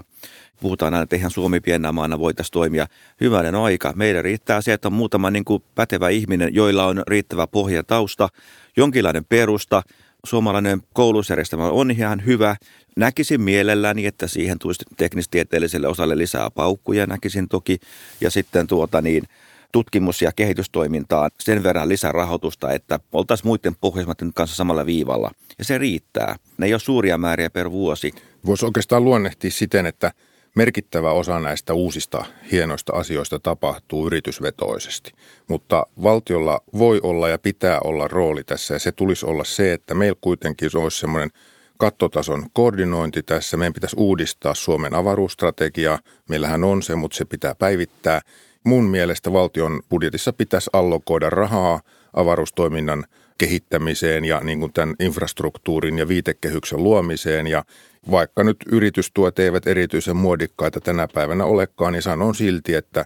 puhutaan 0.59 0.93
aina, 0.93 1.03
että 1.03 1.15
eihän 1.15 1.31
Suomi 1.31 1.59
pienenä 1.59 1.91
maana 1.91 2.19
voitaisiin 2.19 2.53
toimia 2.53 2.87
hyvänen 3.21 3.55
aika. 3.55 3.93
Meidän 3.95 4.23
riittää 4.23 4.61
se, 4.61 4.73
että 4.73 4.87
on 4.87 4.93
muutama 4.93 5.31
niin 5.31 5.45
kuin 5.45 5.63
pätevä 5.75 6.09
ihminen, 6.09 6.55
joilla 6.55 6.85
on 6.85 7.03
riittävä 7.07 7.47
pohjatausta, 7.47 8.29
jonkinlainen 8.77 9.25
perusta– 9.25 9.83
suomalainen 10.25 10.81
koulusjärjestelmä 10.93 11.69
on 11.69 11.91
ihan 11.91 12.25
hyvä. 12.25 12.55
Näkisin 12.95 13.41
mielelläni, 13.41 14.05
että 14.05 14.27
siihen 14.27 14.59
tulisi 14.59 14.83
teknistieteelliselle 14.97 15.87
osalle 15.87 16.17
lisää 16.17 16.51
paukkuja, 16.51 17.07
näkisin 17.07 17.49
toki. 17.49 17.79
Ja 18.21 18.31
sitten 18.31 18.67
tuota 18.67 19.01
niin, 19.01 19.23
tutkimus- 19.71 20.21
ja 20.21 20.31
kehitystoimintaan 20.31 21.31
sen 21.39 21.63
verran 21.63 21.89
lisärahoitusta, 21.89 22.71
että 22.71 22.99
oltaisiin 23.11 23.47
muiden 23.47 23.75
pohjoismaiden 23.81 24.33
kanssa 24.33 24.55
samalla 24.55 24.85
viivalla. 24.85 25.31
Ja 25.57 25.65
se 25.65 25.77
riittää. 25.77 26.35
Ne 26.57 26.65
ei 26.65 26.74
ole 26.74 26.79
suuria 26.79 27.17
määriä 27.17 27.50
per 27.50 27.71
vuosi. 27.71 28.12
Voisi 28.45 28.65
oikeastaan 28.65 29.03
luonnehtia 29.03 29.51
siten, 29.51 29.85
että– 29.85 30.12
merkittävä 30.55 31.12
osa 31.12 31.39
näistä 31.39 31.74
uusista 31.74 32.25
hienoista 32.51 32.93
asioista 32.93 33.39
tapahtuu 33.39 34.07
yritysvetoisesti. 34.07 35.12
Mutta 35.47 35.85
valtiolla 36.03 36.62
voi 36.77 37.00
olla 37.03 37.29
ja 37.29 37.38
pitää 37.38 37.79
olla 37.83 38.07
rooli 38.07 38.43
tässä 38.43 38.74
ja 38.74 38.79
se 38.79 38.91
tulisi 38.91 39.25
olla 39.25 39.43
se, 39.43 39.74
että 39.74 39.93
meillä 39.93 40.17
kuitenkin 40.21 40.77
olisi 40.77 41.00
semmoinen 41.00 41.29
kattotason 41.77 42.45
koordinointi 42.53 43.24
tässä. 43.24 43.57
Meidän 43.57 43.74
pitäisi 43.74 43.95
uudistaa 44.00 44.53
Suomen 44.53 44.95
avaruusstrategiaa. 44.95 46.00
Meillähän 46.29 46.63
on 46.63 46.83
se, 46.83 46.95
mutta 46.95 47.17
se 47.17 47.25
pitää 47.25 47.55
päivittää. 47.55 48.21
Mun 48.63 48.83
mielestä 48.83 49.33
valtion 49.33 49.81
budjetissa 49.89 50.33
pitäisi 50.33 50.69
allokoida 50.74 51.29
rahaa 51.29 51.81
avaruustoiminnan 52.13 53.05
kehittämiseen 53.38 54.25
ja 54.25 54.39
niin 54.44 54.60
kuin 54.60 54.74
tämän 54.74 54.96
infrastruktuurin 55.00 55.98
ja 55.98 56.08
viitekehyksen 56.08 56.84
luomiseen 56.84 57.48
ja 57.48 57.63
vaikka 58.12 58.44
nyt 58.44 58.58
yritystuet 58.72 59.39
eivät 59.39 59.68
erityisen 59.68 60.15
muodikkaita 60.18 60.82
tänä 60.82 61.08
päivänä 61.13 61.46
olekaan, 61.46 61.94
niin 61.94 62.01
sanon 62.01 62.36
silti, 62.36 62.74
että 62.74 63.06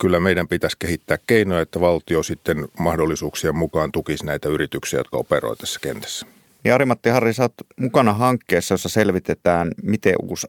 kyllä 0.00 0.20
meidän 0.20 0.48
pitäisi 0.48 0.76
kehittää 0.78 1.18
keinoja, 1.26 1.60
että 1.60 1.80
valtio 1.80 2.22
sitten 2.22 2.68
mahdollisuuksien 2.78 3.56
mukaan 3.56 3.92
tukisi 3.92 4.26
näitä 4.26 4.48
yrityksiä, 4.48 5.00
jotka 5.00 5.16
operoivat 5.16 5.58
tässä 5.58 5.80
kentässä. 5.80 6.26
Ja 6.64 6.74
Ari-Matti 6.74 7.08
Harri, 7.08 7.32
sä 7.32 7.42
oot 7.42 7.52
mukana 7.80 8.12
hankkeessa, 8.12 8.74
jossa 8.74 8.88
selvitetään, 8.88 9.70
miten 9.82 10.14
uusi 10.22 10.46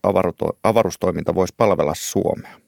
avaruustoiminta 0.63 1.35
voisi 1.35 1.53
palvella 1.57 1.93
Suomea. 1.95 2.59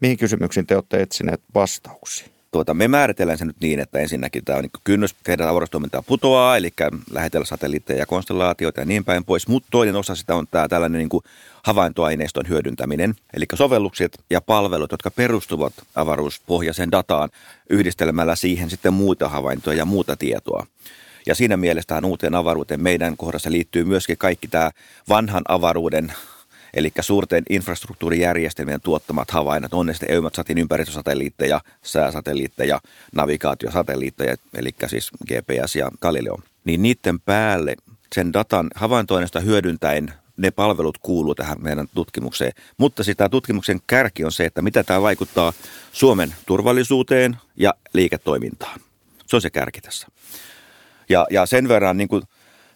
Mihin 0.00 0.18
kysymyksiin 0.18 0.66
te 0.66 0.74
olette 0.74 1.02
etsineet 1.02 1.40
vastauksia? 1.54 2.28
Tuota, 2.50 2.74
me 2.74 2.88
määritellään 2.88 3.38
se 3.38 3.44
nyt 3.44 3.60
niin, 3.60 3.80
että 3.80 3.98
ensinnäkin 3.98 4.44
tämä 4.44 4.58
on 4.58 4.62
niin 4.62 4.70
kynnys 4.84 5.14
tehdä 5.24 5.48
avaruustoimintaa 5.48 6.02
putoaa, 6.02 6.56
eli 6.56 6.70
lähetellä 7.10 7.46
satelliitteja 7.46 7.98
ja 7.98 8.06
konstellaatioita 8.06 8.80
ja 8.80 8.86
niin 8.86 9.04
päin 9.04 9.24
pois. 9.24 9.48
Mutta 9.48 9.68
toinen 9.70 9.96
osa 9.96 10.14
sitä 10.14 10.34
on 10.34 10.46
tämä 10.50 10.68
tällainen 10.68 10.98
niin 10.98 11.08
kuin 11.08 11.24
havaintoaineiston 11.62 12.48
hyödyntäminen, 12.48 13.14
eli 13.34 13.44
sovellukset 13.54 14.18
ja 14.30 14.40
palvelut, 14.40 14.90
jotka 14.90 15.10
perustuvat 15.10 15.72
avaruuspohjaiseen 15.94 16.90
dataan 16.90 17.30
yhdistelemällä 17.70 18.36
siihen 18.36 18.70
sitten 18.70 18.92
muita 18.92 19.28
havaintoja 19.28 19.78
ja 19.78 19.84
muuta 19.84 20.16
tietoa. 20.16 20.66
Ja 21.26 21.34
siinä 21.34 21.56
mielessä 21.56 21.88
tähän 21.88 22.04
uuteen 22.04 22.34
avaruuteen 22.34 22.82
meidän 22.82 23.16
kohdassa 23.16 23.50
liittyy 23.50 23.84
myöskin 23.84 24.18
kaikki 24.18 24.48
tämä 24.48 24.70
vanhan 25.08 25.42
avaruuden 25.48 26.12
Eli 26.74 26.92
suurten 27.00 27.44
infrastruktuurijärjestelmien 27.50 28.80
tuottamat 28.80 29.30
havainnot, 29.30 29.74
on 29.74 29.86
ne 29.86 29.92
sitten 29.92 30.10
EUMATSATin 30.10 30.58
ympäristösatelliitteja, 30.58 31.60
sääsatelliitteja, 31.82 32.80
navigaatiosatelliitteja, 33.12 34.36
eli 34.54 34.70
siis 34.86 35.10
GPS 35.26 35.76
ja 35.76 35.90
Galileo, 36.00 36.38
niin 36.64 36.82
niiden 36.82 37.20
päälle 37.20 37.74
sen 38.14 38.32
datan 38.32 38.70
havaintoinnista 38.74 39.40
hyödyntäen 39.40 40.12
ne 40.36 40.50
palvelut 40.50 40.98
kuuluu 40.98 41.34
tähän 41.34 41.62
meidän 41.62 41.86
tutkimukseen. 41.94 42.52
Mutta 42.76 43.04
sitä 43.04 43.28
tutkimuksen 43.28 43.80
kärki 43.86 44.24
on 44.24 44.32
se, 44.32 44.44
että 44.44 44.62
mitä 44.62 44.84
tämä 44.84 45.02
vaikuttaa 45.02 45.52
Suomen 45.92 46.34
turvallisuuteen 46.46 47.36
ja 47.56 47.74
liiketoimintaan. 47.92 48.80
Se 49.26 49.36
on 49.36 49.42
se 49.42 49.50
kärki 49.50 49.80
tässä. 49.80 50.06
Ja, 51.08 51.26
ja 51.30 51.46
sen 51.46 51.68
verran 51.68 51.96
niin 51.96 52.08
kuin 52.08 52.22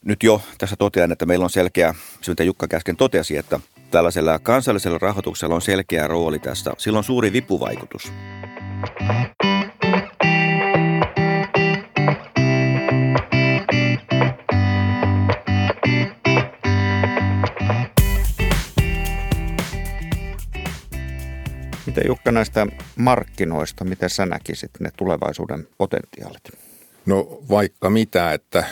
nyt 0.05 0.23
jo 0.23 0.43
tässä 0.59 0.77
totean, 0.77 1.13
että 1.13 1.27
meillä 1.27 1.45
on 1.45 1.51
selkeä, 1.51 1.95
se 2.21 2.31
mitä 2.31 2.45
Jukka 2.45 2.69
käsken 2.69 2.97
totesi, 2.97 3.37
että 3.37 3.61
tällaisella 3.95 4.39
kansallisella 4.39 4.99
rahoituksella 4.99 5.55
on 5.55 5.63
selkeä 5.63 6.07
rooli 6.07 6.39
tässä. 6.39 6.73
Sillä 6.79 6.99
on 6.99 7.05
suuri 7.05 7.33
vipuvaikutus. 7.33 8.13
Miten 21.87 22.07
Jukka 22.07 22.33
näistä 22.33 22.67
markkinoista, 22.97 23.85
miten 23.85 24.11
sä 24.11 24.27
näkisit 24.27 24.71
ne 24.81 24.91
tulevaisuuden 24.97 25.69
potentiaalit? 25.79 26.43
No 27.07 27.39
vaikka 27.51 27.91
mitä, 27.91 28.33
että 28.33 28.65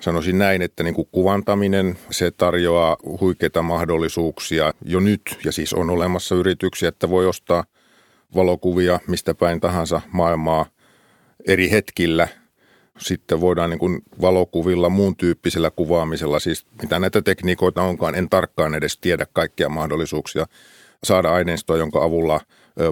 sanoisin 0.00 0.38
näin, 0.38 0.62
että 0.62 0.82
niin 0.82 0.94
kuin 0.94 1.08
kuvantaminen, 1.12 1.98
se 2.10 2.30
tarjoaa 2.30 2.96
huikeita 3.20 3.62
mahdollisuuksia 3.62 4.74
jo 4.84 5.00
nyt. 5.00 5.38
Ja 5.44 5.52
siis 5.52 5.72
on 5.74 5.90
olemassa 5.90 6.34
yrityksiä, 6.34 6.88
että 6.88 7.10
voi 7.10 7.26
ostaa 7.26 7.64
valokuvia 8.34 9.00
mistä 9.06 9.34
päin 9.34 9.60
tahansa 9.60 10.00
maailmaa 10.12 10.66
eri 11.46 11.70
hetkillä. 11.70 12.28
Sitten 12.98 13.40
voidaan 13.40 13.70
niin 13.70 13.78
kuin 13.78 14.02
valokuvilla, 14.20 14.88
muun 14.88 15.16
tyyppisellä 15.16 15.70
kuvaamisella, 15.70 16.38
siis 16.38 16.66
mitä 16.82 16.98
näitä 16.98 17.22
tekniikoita 17.22 17.82
onkaan, 17.82 18.14
en 18.14 18.28
tarkkaan 18.28 18.74
edes 18.74 18.98
tiedä 18.98 19.26
kaikkia 19.32 19.68
mahdollisuuksia 19.68 20.46
saada 21.04 21.32
aineistoa, 21.32 21.76
jonka 21.76 22.04
avulla 22.04 22.40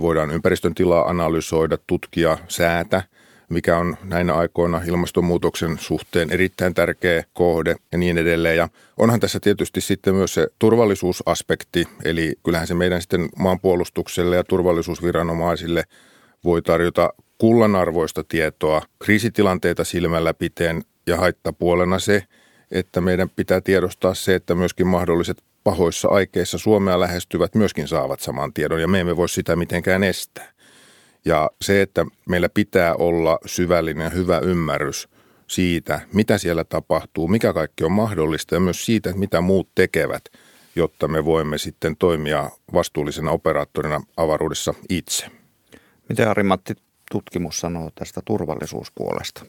voidaan 0.00 0.30
ympäristön 0.30 0.74
tilaa 0.74 1.08
analysoida, 1.08 1.78
tutkia 1.86 2.38
säätä– 2.48 3.02
mikä 3.48 3.78
on 3.78 3.96
näinä 4.04 4.34
aikoina 4.34 4.82
ilmastonmuutoksen 4.86 5.78
suhteen 5.78 6.32
erittäin 6.32 6.74
tärkeä 6.74 7.24
kohde 7.32 7.76
ja 7.92 7.98
niin 7.98 8.18
edelleen. 8.18 8.56
Ja 8.56 8.68
onhan 8.96 9.20
tässä 9.20 9.40
tietysti 9.40 9.80
sitten 9.80 10.14
myös 10.14 10.34
se 10.34 10.46
turvallisuusaspekti, 10.58 11.88
eli 12.04 12.34
kyllähän 12.42 12.66
se 12.66 12.74
meidän 12.74 13.00
sitten 13.00 13.28
maanpuolustukselle 13.38 14.36
ja 14.36 14.44
turvallisuusviranomaisille 14.44 15.84
voi 16.44 16.62
tarjota 16.62 17.12
kullanarvoista 17.38 18.24
tietoa 18.24 18.82
kriisitilanteita 18.98 19.84
silmällä 19.84 20.34
piteen 20.34 20.82
ja 21.06 21.16
haittapuolena 21.16 21.98
se, 21.98 22.22
että 22.70 23.00
meidän 23.00 23.30
pitää 23.30 23.60
tiedostaa 23.60 24.14
se, 24.14 24.34
että 24.34 24.54
myöskin 24.54 24.86
mahdolliset 24.86 25.42
pahoissa 25.64 26.08
aikeissa 26.08 26.58
Suomea 26.58 27.00
lähestyvät 27.00 27.54
myöskin 27.54 27.88
saavat 27.88 28.20
saman 28.20 28.52
tiedon 28.52 28.80
ja 28.80 28.88
me 28.88 29.00
emme 29.00 29.16
voi 29.16 29.28
sitä 29.28 29.56
mitenkään 29.56 30.04
estää. 30.04 30.55
Ja 31.26 31.50
se, 31.62 31.82
että 31.82 32.06
meillä 32.28 32.48
pitää 32.48 32.94
olla 32.94 33.38
syvällinen 33.46 34.12
hyvä 34.12 34.38
ymmärrys 34.38 35.08
siitä, 35.46 36.00
mitä 36.12 36.38
siellä 36.38 36.64
tapahtuu, 36.64 37.28
mikä 37.28 37.52
kaikki 37.52 37.84
on 37.84 37.92
mahdollista 37.92 38.54
ja 38.54 38.60
myös 38.60 38.86
siitä, 38.86 39.12
mitä 39.16 39.40
muut 39.40 39.68
tekevät, 39.74 40.24
jotta 40.76 41.08
me 41.08 41.24
voimme 41.24 41.58
sitten 41.58 41.96
toimia 41.96 42.50
vastuullisena 42.72 43.30
operaattorina 43.30 44.00
avaruudessa 44.16 44.74
itse. 44.88 45.26
Miten 46.08 46.28
Ari-Matti 46.28 46.74
tutkimus 47.10 47.60
sanoo 47.60 47.90
tästä 47.94 48.20
turvallisuuspuolesta? 48.24 49.44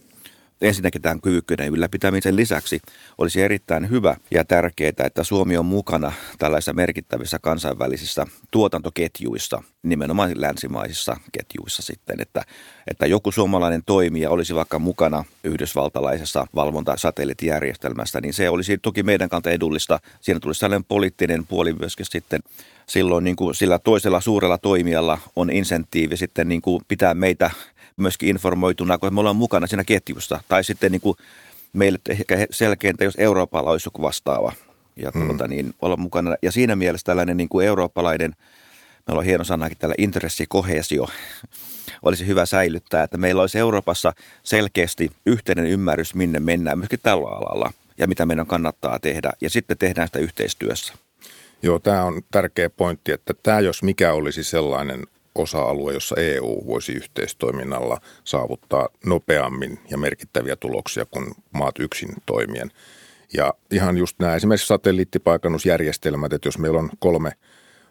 Ensinnäkin 0.61 1.01
tämän 1.01 1.21
kyvykkyyden 1.21 1.67
ylläpitämisen 1.67 2.35
lisäksi 2.35 2.79
olisi 3.17 3.41
erittäin 3.41 3.89
hyvä 3.89 4.15
ja 4.31 4.45
tärkeää, 4.45 4.91
että 5.05 5.23
Suomi 5.23 5.57
on 5.57 5.65
mukana 5.65 6.11
tällaisissa 6.37 6.73
merkittävissä 6.73 7.39
kansainvälisissä 7.41 8.25
tuotantoketjuissa, 8.51 9.63
nimenomaan 9.83 10.31
länsimaisissa 10.35 11.17
ketjuissa 11.31 11.81
sitten, 11.81 12.21
että, 12.21 12.41
että 12.87 13.05
joku 13.05 13.31
suomalainen 13.31 13.83
toimija 13.85 14.29
olisi 14.29 14.55
vaikka 14.55 14.79
mukana 14.79 15.23
yhdysvaltalaisessa 15.43 16.47
valvontasatelliittijärjestelmässä, 16.55 18.21
niin 18.21 18.33
se 18.33 18.49
olisi 18.49 18.77
toki 18.77 19.03
meidän 19.03 19.29
kanta 19.29 19.49
edullista. 19.49 19.99
Siinä 20.21 20.39
tulisi 20.39 20.59
sellainen 20.59 20.85
poliittinen 20.85 21.47
puoli 21.47 21.73
myöskin 21.73 22.05
sitten 22.05 22.39
silloin 22.89 23.23
niin 23.23 23.35
kuin 23.35 23.55
sillä 23.55 23.79
toisella 23.79 24.21
suurella 24.21 24.57
toimijalla 24.57 25.17
on 25.35 25.49
insentiivi 25.49 26.17
sitten 26.17 26.49
niin 26.49 26.61
kuin 26.61 26.81
pitää 26.87 27.13
meitä 27.13 27.51
myöskin 27.97 28.29
informoituna, 28.29 28.97
kun 28.97 29.13
me 29.13 29.19
ollaan 29.19 29.35
mukana 29.35 29.67
siinä 29.67 29.83
ketjussa. 29.83 30.41
Tai 30.47 30.63
sitten 30.63 30.91
niin 30.91 31.01
kuin 31.01 31.17
meille 31.73 31.99
ehkä 32.09 32.47
selkeintä, 32.51 33.03
jos 33.03 33.15
Euroopalla 33.17 33.71
olisi 33.71 33.87
joku 33.87 34.01
vastaava 34.01 34.53
ja 34.95 35.11
hmm. 35.13 35.27
tuota, 35.27 35.47
niin 35.47 35.73
olla 35.81 35.97
mukana. 35.97 36.35
Ja 36.41 36.51
siinä 36.51 36.75
mielessä 36.75 37.05
tällainen 37.05 37.37
niin 37.37 37.49
kuin 37.49 37.67
eurooppalainen, 37.67 38.35
meillä 39.07 39.19
on 39.19 39.25
hieno 39.25 39.43
sanakin 39.43 39.77
tällä 39.77 39.95
intressikohesio, 39.97 41.07
olisi 42.01 42.27
hyvä 42.27 42.45
säilyttää, 42.45 43.03
että 43.03 43.17
meillä 43.17 43.41
olisi 43.41 43.59
Euroopassa 43.59 44.13
selkeästi 44.43 45.11
yhteinen 45.25 45.65
ymmärrys, 45.65 46.15
minne 46.15 46.39
mennään 46.39 46.77
myöskin 46.77 46.99
tällä 47.03 47.27
alalla 47.29 47.73
ja 47.97 48.07
mitä 48.07 48.25
meidän 48.25 48.47
kannattaa 48.47 48.99
tehdä. 48.99 49.31
Ja 49.41 49.49
sitten 49.49 49.77
tehdään 49.77 50.07
sitä 50.07 50.19
yhteistyössä. 50.19 50.93
Joo, 51.61 51.79
tämä 51.79 52.03
on 52.03 52.21
tärkeä 52.31 52.69
pointti, 52.69 53.11
että 53.11 53.33
tämä 53.43 53.59
jos 53.59 53.83
mikä 53.83 54.13
olisi 54.13 54.43
sellainen 54.43 55.03
osa-alue, 55.37 55.93
jossa 55.93 56.15
EU 56.17 56.63
voisi 56.67 56.91
yhteistoiminnalla 56.91 58.01
saavuttaa 58.23 58.89
nopeammin 59.05 59.79
ja 59.89 59.97
merkittäviä 59.97 60.55
tuloksia 60.55 61.05
kuin 61.05 61.25
maat 61.53 61.79
yksin 61.79 62.09
toimien. 62.25 62.71
Ja 63.33 63.53
ihan 63.71 63.97
just 63.97 64.19
nämä 64.19 64.35
esimerkiksi 64.35 64.67
satelliittipaikannusjärjestelmät, 64.67 66.33
että 66.33 66.47
jos 66.47 66.57
meillä 66.57 66.79
on 66.79 66.89
kolme 66.99 67.31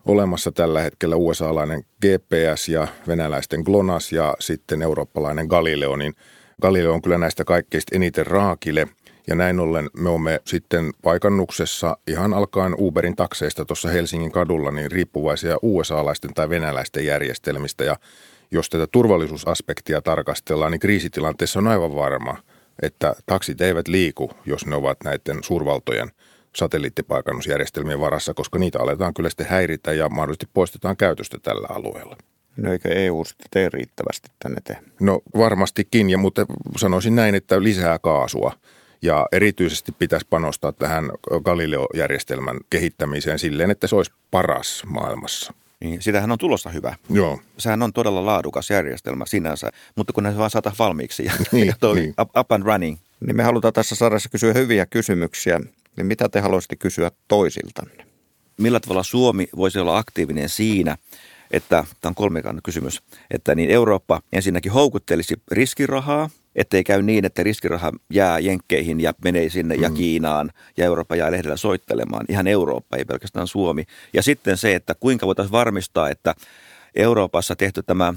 olemassa 0.05 0.53
tällä 0.53 0.81
hetkellä 0.81 1.17
USA-lainen 1.17 1.83
GPS 1.83 2.69
ja 2.69 2.89
venäläisten 3.09 3.61
GLONASS 3.61 4.13
ja 4.13 4.37
sitten 4.41 4.83
eurooppalainen 4.83 5.47
Galileo, 5.47 5.97
niin 5.97 6.15
Galileo 6.63 6.93
on 6.93 7.03
kyllä 7.03 7.19
näistä 7.19 7.45
kaikkeista 7.45 7.97
eniten 7.97 8.27
raakile– 8.27 8.89
ja 9.27 9.35
näin 9.35 9.61
ollen 9.61 9.91
me 9.97 10.09
olemme 10.09 10.41
sitten 10.45 10.91
paikannuksessa 11.03 11.97
ihan 12.07 12.35
alkaen 12.35 12.75
Uberin 12.79 13.17
takseista 13.17 13.65
tuossa 13.65 13.89
Helsingin 13.89 14.33
kadulla 14.33 14.71
niin 14.71 14.91
riippuvaisia 14.91 15.57
USA-laisten 15.63 16.35
tai 16.35 16.49
venäläisten 16.49 17.07
järjestelmistä. 17.07 17.85
Ja 17.85 17.97
jos 18.51 18.71
tätä 18.71 18.87
turvallisuusaspektia 18.87 20.03
tarkastellaan, 20.03 20.73
niin 20.73 20.81
kriisitilanteessa 20.81 21.59
on 21.59 21.67
aivan 21.67 21.95
varma, 21.95 22.37
että 22.83 23.15
taksit 23.27 23.61
eivät 23.61 23.89
liiku, 23.89 24.31
jos 24.47 24.67
ne 24.67 24.77
ovat 24.77 24.99
näiden 25.05 25.39
suurvaltojen 25.43 26.11
satelliittipaikannusjärjestelmien 26.57 28.01
varassa, 28.01 28.35
koska 28.35 28.59
niitä 28.59 28.79
aletaan 28.81 29.15
kyllä 29.15 29.29
sitten 29.29 29.47
häiritä 29.47 29.93
ja 29.93 30.09
mahdollisesti 30.09 30.49
poistetaan 30.55 30.97
käytöstä 30.97 31.39
tällä 31.43 31.67
alueella. 31.71 32.17
No 32.57 32.73
eikö 32.73 32.89
EU 32.89 33.25
sitten 33.25 33.47
tee 33.51 33.69
riittävästi 33.69 34.29
tänne 34.39 34.61
te? 34.65 34.77
No 35.01 35.21
varmastikin, 35.37 36.11
ja 36.11 36.19
mutta 36.19 36.47
sanoisin 36.77 37.17
näin, 37.17 37.35
että 37.35 37.63
lisää 37.63 37.99
kaasua– 37.99 38.53
ja 39.03 39.27
erityisesti 39.33 39.93
pitäisi 39.93 40.27
panostaa 40.31 40.73
tähän 40.73 41.11
Galileo-järjestelmän 41.45 42.57
kehittämiseen 42.71 43.39
silleen, 43.39 43.71
että 43.71 43.87
se 43.87 43.97
olisi 43.97 44.13
paras 44.31 44.83
maailmassa. 44.87 45.55
Niin, 45.81 46.03
sitähän 46.03 46.33
on 46.33 46.39
tulossa 46.39 46.71
hyvä. 46.71 46.95
Joo. 47.11 47.41
Sehän 47.59 47.83
on 47.83 47.93
todella 47.93 48.27
laadukas 48.27 48.71
järjestelmä 48.71 49.27
sinänsä, 49.27 49.71
mutta 49.97 50.13
kun 50.13 50.23
ne 50.23 50.39
vaan 50.39 50.51
saata 50.51 50.73
valmiiksi 50.79 51.25
ja, 51.25 51.33
niin, 51.53 51.67
ja 51.67 51.75
toi 51.81 51.97
niin. 51.97 52.15
up, 52.21 52.37
up 52.37 52.53
and 52.53 52.63
running. 52.65 52.99
Niin 53.27 53.37
me 53.37 53.43
halutaan 53.43 53.75
tässä 53.75 53.95
sarjassa 53.95 54.29
kysyä 54.29 54.53
hyviä 54.53 54.87
kysymyksiä. 54.87 55.61
Niin 55.97 56.07
mitä 56.07 56.29
te 56.29 56.41
haluaisitte 56.41 56.77
kysyä 56.77 57.11
toisiltanne? 57.29 58.07
Millä 58.57 58.81
tavalla 58.81 59.03
Suomi 59.03 59.49
voisi 59.57 59.79
olla 59.79 59.99
aktiivinen 59.99 60.49
siinä, 60.49 60.97
että, 61.51 61.85
tämä 62.01 62.11
on 62.11 62.15
kolmikannan 62.15 62.63
kysymys, 62.63 63.03
että 63.31 63.55
niin 63.55 63.71
Eurooppa 63.71 64.21
ensinnäkin 64.33 64.73
houkuttelisi 64.73 65.35
riskirahaa– 65.51 66.31
ettei 66.57 66.85
käy 66.85 67.03
niin, 67.03 67.25
että 67.25 67.43
riskiraha 67.43 67.93
jää 68.11 68.39
Jenkkeihin 68.39 69.01
ja 69.01 69.15
menee 69.25 69.49
sinne 69.49 69.77
mm. 69.77 69.83
ja 69.83 69.91
Kiinaan 69.91 70.51
ja 70.77 70.85
Eurooppa 70.85 71.17
jää 71.17 71.33
lehdellä 71.33 71.57
soittelemaan. 71.57 72.27
Ihan 72.29 72.47
Eurooppa, 72.47 72.97
ei 72.97 73.05
pelkästään 73.05 73.47
Suomi. 73.47 73.85
Ja 74.13 74.23
sitten 74.23 74.57
se, 74.57 74.75
että 74.75 74.95
kuinka 74.95 75.27
voitaisiin 75.27 75.53
varmistaa, 75.53 76.11
että 76.11 76.35
Euroopassa 76.95 77.57
tehty 77.57 77.83
tämä 77.83 78.15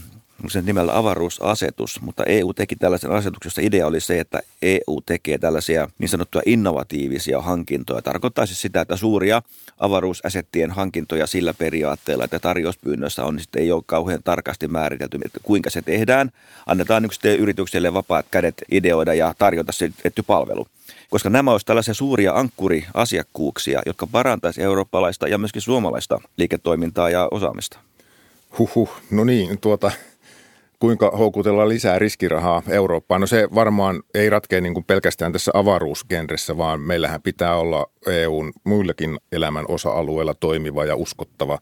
sen 0.47 0.65
nimellä 0.65 0.97
avaruusasetus, 0.97 2.01
mutta 2.01 2.23
EU 2.23 2.53
teki 2.53 2.75
tällaisen 2.75 3.11
asetuksen, 3.11 3.49
jossa 3.49 3.61
idea 3.61 3.87
oli 3.87 3.99
se, 3.99 4.19
että 4.19 4.39
EU 4.61 5.01
tekee 5.05 5.37
tällaisia 5.37 5.89
niin 5.99 6.09
sanottuja 6.09 6.41
innovatiivisia 6.45 7.41
hankintoja. 7.41 8.01
Tarkoittaisi 8.01 8.55
sitä, 8.55 8.81
että 8.81 8.95
suuria 8.95 9.41
avaruusasettien 9.79 10.71
hankintoja 10.71 11.27
sillä 11.27 11.53
periaatteella, 11.53 12.23
että 12.23 12.39
tarjouspyynnössä 12.39 13.25
on, 13.25 13.35
niin 13.35 13.43
sitten 13.43 13.61
ei 13.61 13.71
ole 13.71 13.83
kauhean 13.85 14.23
tarkasti 14.23 14.67
määritelty, 14.67 15.19
että 15.25 15.39
kuinka 15.43 15.69
se 15.69 15.81
tehdään. 15.81 16.31
Annetaan 16.65 17.05
yksityisille 17.05 17.43
yritykselle 17.43 17.93
vapaat 17.93 18.25
kädet 18.31 18.55
ideoida 18.71 19.13
ja 19.13 19.35
tarjota 19.37 19.71
se 19.71 19.91
tietty 20.01 20.23
palvelu 20.23 20.67
koska 21.09 21.29
nämä 21.29 21.51
olisivat 21.51 21.67
tällaisia 21.67 21.93
suuria 21.93 22.33
ankkuriasiakkuuksia, 22.33 23.81
jotka 23.85 24.07
parantaisi 24.07 24.61
eurooppalaista 24.61 25.27
ja 25.27 25.37
myöskin 25.37 25.61
suomalaista 25.61 26.21
liiketoimintaa 26.37 27.09
ja 27.09 27.27
osaamista. 27.31 27.79
Huhhuh, 28.59 28.89
no 29.11 29.23
niin, 29.23 29.57
tuota, 29.57 29.91
kuinka 30.79 31.11
houkutella 31.17 31.69
lisää 31.69 31.99
riskirahaa 31.99 32.61
Eurooppaan? 32.69 33.21
No 33.21 33.27
se 33.27 33.47
varmaan 33.55 34.03
ei 34.13 34.29
ratkea 34.29 34.61
niin 34.61 34.73
kuin 34.73 34.85
pelkästään 34.85 35.31
tässä 35.31 35.51
avaruusgenressä, 35.53 36.57
vaan 36.57 36.81
meillähän 36.81 37.21
pitää 37.21 37.55
olla 37.55 37.89
EUn 38.07 38.53
muillekin 38.63 39.17
elämän 39.31 39.65
osa-alueilla 39.67 40.33
toimiva 40.33 40.85
ja 40.85 40.95
uskottava 40.95 41.59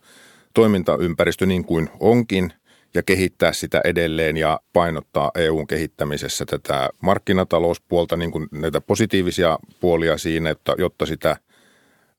toimintaympäristö 0.54 1.46
niin 1.46 1.66
kuin 1.66 1.90
onkin 2.00 2.54
ja 2.94 3.04
kehittää 3.04 3.54
sitä 3.54 3.82
edelleen 3.84 4.38
ja 4.38 4.60
painottaa 4.74 5.32
EUn 5.36 5.68
kehittämisessä 5.68 6.46
tätä 6.46 6.90
markkinatalouspuolta, 7.02 8.18
niin 8.18 8.32
kuin 8.32 8.48
näitä 8.52 8.82
positiivisia 8.82 9.60
puolia 9.80 10.18
siinä, 10.18 10.50
että, 10.50 10.76
jotta 10.78 11.06
sitä 11.06 11.38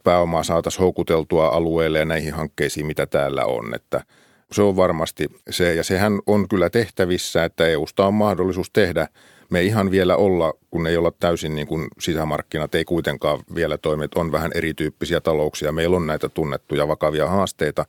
pääomaa 0.04 0.42
saataisiin 0.42 0.80
houkuteltua 0.80 1.48
alueelle 1.48 1.98
ja 1.98 2.04
näihin 2.04 2.34
hankkeisiin, 2.34 2.86
mitä 2.86 3.06
täällä 3.06 3.44
on. 3.44 3.74
Että 3.74 4.04
se 4.52 4.62
on 4.62 4.76
varmasti 4.76 5.26
se, 5.50 5.74
ja 5.74 5.84
sehän 5.84 6.20
on 6.26 6.48
kyllä 6.48 6.70
tehtävissä, 6.70 7.44
että 7.44 7.66
EUsta 7.66 8.06
on 8.06 8.14
mahdollisuus 8.14 8.70
tehdä. 8.70 9.08
Me 9.50 9.58
ei 9.58 9.66
ihan 9.66 9.90
vielä 9.90 10.16
olla, 10.16 10.54
kun 10.70 10.86
ei 10.86 10.96
olla 10.96 11.12
täysin 11.20 11.54
niin 11.54 11.66
kuin 11.66 11.88
sisämarkkinat, 11.98 12.74
ei 12.74 12.84
kuitenkaan 12.84 13.40
vielä 13.54 13.78
toimi, 13.78 14.04
että 14.04 14.20
on 14.20 14.32
vähän 14.32 14.50
erityyppisiä 14.54 15.20
talouksia. 15.20 15.72
Meillä 15.72 15.96
on 15.96 16.06
näitä 16.06 16.28
tunnettuja 16.28 16.88
vakavia 16.88 17.28
haasteita 17.28 17.86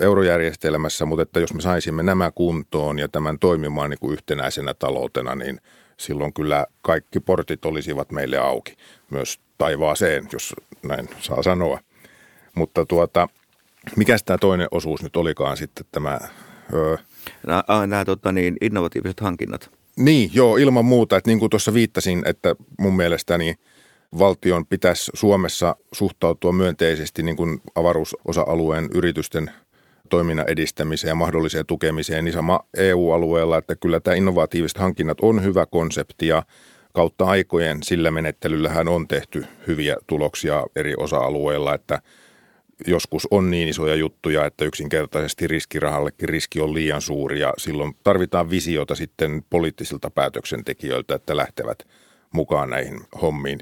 eurojärjestelmässä, 0.00 1.04
mutta 1.04 1.22
että 1.22 1.40
jos 1.40 1.54
me 1.54 1.60
saisimme 1.60 2.02
nämä 2.02 2.30
kuntoon 2.30 2.98
ja 2.98 3.08
tämän 3.08 3.38
toimimaan 3.38 3.90
niin 3.90 3.98
kuin 4.00 4.12
yhtenäisenä 4.12 4.74
taloutena, 4.74 5.34
niin 5.34 5.60
silloin 5.96 6.32
kyllä 6.32 6.66
kaikki 6.82 7.20
portit 7.20 7.64
olisivat 7.64 8.12
meille 8.12 8.38
auki, 8.38 8.76
myös 9.10 9.40
taivaaseen, 9.58 10.28
jos 10.32 10.54
näin 10.82 11.08
saa 11.20 11.42
sanoa. 11.42 11.80
Mutta 12.54 12.86
tuota, 12.86 13.28
mikä 13.96 14.16
tämä 14.24 14.38
toinen 14.38 14.68
osuus 14.70 15.02
nyt 15.02 15.16
olikaan 15.16 15.56
sitten 15.56 15.86
tämä... 15.92 16.18
Öö, 16.74 16.96
nämä, 17.46 17.86
nämä 17.86 18.04
tota 18.04 18.32
niin, 18.32 18.56
innovatiiviset 18.60 19.20
hankinnat. 19.20 19.70
Niin, 19.96 20.30
joo, 20.34 20.56
ilman 20.56 20.84
muuta. 20.84 21.16
Että 21.16 21.30
niin 21.30 21.38
kuin 21.38 21.50
tuossa 21.50 21.74
viittasin, 21.74 22.22
että 22.26 22.56
mun 22.78 22.96
mielestäni 22.96 23.54
valtion 24.18 24.66
pitäisi 24.66 25.10
Suomessa 25.14 25.76
suhtautua 25.92 26.52
myönteisesti 26.52 27.22
niin 27.22 27.36
kuin 27.36 27.60
avaruusosa-alueen 27.74 28.88
yritysten 28.94 29.50
toiminnan 30.10 30.48
edistämiseen 30.48 31.08
ja 31.08 31.14
mahdolliseen 31.14 31.66
tukemiseen, 31.66 32.24
niin 32.24 32.32
sama 32.32 32.60
EU-alueella, 32.76 33.58
että 33.58 33.76
kyllä 33.76 34.00
tämä 34.00 34.14
innovatiiviset 34.14 34.78
hankinnat 34.78 35.18
on 35.22 35.42
hyvä 35.42 35.66
konsepti 35.66 36.26
ja 36.26 36.42
kautta 36.92 37.24
aikojen 37.24 37.82
sillä 37.82 38.10
menettelyllähän 38.10 38.88
on 38.88 39.08
tehty 39.08 39.44
hyviä 39.66 39.96
tuloksia 40.06 40.64
eri 40.76 40.94
osa-alueilla, 40.98 41.74
että– 41.74 42.00
joskus 42.86 43.28
on 43.30 43.50
niin 43.50 43.68
isoja 43.68 43.94
juttuja, 43.94 44.46
että 44.46 44.64
yksinkertaisesti 44.64 45.46
riskirahallekin 45.46 46.28
riski 46.28 46.60
on 46.60 46.74
liian 46.74 47.00
suuri 47.00 47.40
ja 47.40 47.54
silloin 47.58 47.96
tarvitaan 48.04 48.50
visiota 48.50 48.94
sitten 48.94 49.44
poliittisilta 49.50 50.10
päätöksentekijöiltä, 50.10 51.14
että 51.14 51.36
lähtevät 51.36 51.78
mukaan 52.32 52.70
näihin 52.70 53.00
hommiin. 53.22 53.58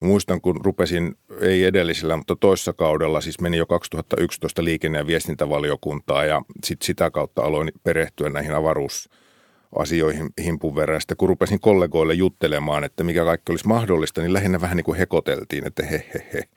Muistan, 0.00 0.40
kun 0.40 0.60
rupesin, 0.64 1.14
ei 1.40 1.64
edellisellä, 1.64 2.16
mutta 2.16 2.36
toissa 2.36 2.72
kaudella, 2.72 3.20
siis 3.20 3.40
meni 3.40 3.56
jo 3.56 3.66
2011 3.66 4.64
liikenne- 4.64 4.98
ja 4.98 5.06
viestintävaliokuntaa 5.06 6.24
ja 6.24 6.42
sit 6.64 6.82
sitä 6.82 7.10
kautta 7.10 7.42
aloin 7.42 7.72
perehtyä 7.84 8.30
näihin 8.30 8.54
avaruusasioihin 8.54 10.30
himpun 10.44 10.74
verran. 10.74 11.00
Sitten 11.00 11.16
kun 11.16 11.28
rupesin 11.28 11.60
kollegoille 11.60 12.14
juttelemaan, 12.14 12.84
että 12.84 13.04
mikä 13.04 13.24
kaikki 13.24 13.52
olisi 13.52 13.68
mahdollista, 13.68 14.20
niin 14.20 14.32
lähinnä 14.32 14.60
vähän 14.60 14.76
niin 14.76 14.84
kuin 14.84 14.98
hekoteltiin, 14.98 15.66
että 15.66 15.82
he, 15.82 16.04
he, 16.14 16.26
he 16.32 16.48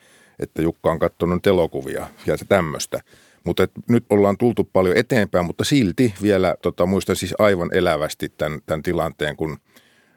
että 0.41 0.61
Jukka 0.61 0.91
on 0.91 0.99
katsonut 0.99 1.47
elokuvia 1.47 2.07
ja 2.25 2.37
se 2.37 2.45
tämmöistä. 2.45 2.99
Mutta 3.43 3.67
nyt 3.89 4.05
ollaan 4.09 4.37
tultu 4.37 4.69
paljon 4.73 4.97
eteenpäin, 4.97 5.45
mutta 5.45 5.63
silti 5.63 6.13
vielä 6.21 6.55
tota, 6.61 6.85
muistan 6.85 7.15
siis 7.15 7.33
aivan 7.39 7.69
elävästi 7.73 8.29
tämän, 8.29 8.59
tämän 8.65 8.83
tilanteen, 8.83 9.35
kun 9.35 9.57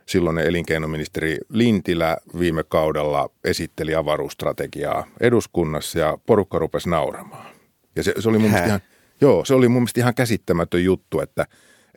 silloinen 0.07 0.47
elinkeinoministeri 0.47 1.39
Lintilä 1.49 2.17
viime 2.39 2.65
kaudella 2.69 3.31
esitteli 3.45 3.95
avaruusstrategiaa 3.95 5.07
eduskunnassa 5.21 5.99
ja 5.99 6.19
porukka 6.27 6.59
rupesi 6.59 6.89
nauramaan. 6.89 7.55
Ja 7.97 8.03
se, 8.03 8.15
se 8.19 8.29
oli 8.29 8.39
mun 8.39 8.51
mielestä 8.51 8.69
ihan, 8.69 8.81
joo, 9.21 9.45
se 9.45 9.55
oli 9.55 9.69
mun 9.69 9.83
mielestä 9.83 10.01
ihan 10.01 10.15
käsittämätön 10.15 10.85
juttu, 10.85 11.21
että, 11.21 11.47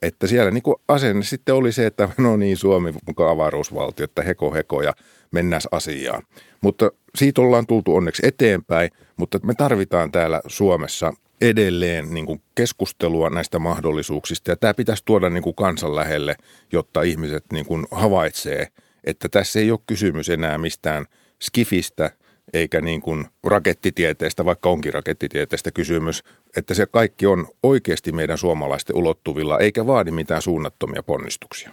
että 0.01 0.27
siellä 0.27 0.51
niin 0.51 0.63
asenne 0.87 1.23
sitten 1.23 1.55
oli 1.55 1.71
se, 1.71 1.85
että 1.85 2.09
no 2.17 2.37
niin, 2.37 2.57
Suomi 2.57 2.93
mukaan 3.07 3.31
avaruusvaltio, 3.31 4.03
että 4.03 4.21
heko 4.21 4.53
heko 4.53 4.81
ja 4.81 4.93
mennään 5.31 5.61
asiaan. 5.71 6.23
Mutta 6.61 6.91
siitä 7.15 7.41
ollaan 7.41 7.67
tultu 7.67 7.95
onneksi 7.95 8.27
eteenpäin, 8.27 8.91
mutta 9.17 9.39
me 9.43 9.53
tarvitaan 9.53 10.11
täällä 10.11 10.41
Suomessa 10.47 11.13
edelleen 11.41 12.13
niin 12.13 12.25
kuin 12.25 12.41
keskustelua 12.55 13.29
näistä 13.29 13.59
mahdollisuuksista. 13.59 14.51
Ja 14.51 14.55
tämä 14.55 14.73
pitäisi 14.73 15.05
tuoda 15.05 15.29
niin 15.29 15.43
kuin 15.43 15.55
kansan 15.55 15.95
lähelle, 15.95 16.35
jotta 16.71 17.01
ihmiset 17.01 17.45
niin 17.53 17.65
kuin 17.65 17.85
havaitsee, 17.91 18.67
että 19.03 19.29
tässä 19.29 19.59
ei 19.59 19.71
ole 19.71 19.79
kysymys 19.87 20.29
enää 20.29 20.57
mistään 20.57 21.05
skifistä 21.41 22.11
eikä 22.53 22.81
niin 22.81 23.01
kuin 23.01 23.25
rakettitieteestä, 23.43 24.45
vaikka 24.45 24.69
onkin 24.69 24.93
rakettitieteestä 24.93 25.71
kysymys, 25.71 26.23
että 26.57 26.73
se 26.73 26.85
kaikki 26.85 27.25
on 27.25 27.47
oikeasti 27.63 28.11
meidän 28.11 28.37
suomalaisten 28.37 28.95
ulottuvilla, 28.95 29.59
eikä 29.59 29.87
vaadi 29.87 30.11
mitään 30.11 30.41
suunnattomia 30.41 31.03
ponnistuksia. 31.03 31.71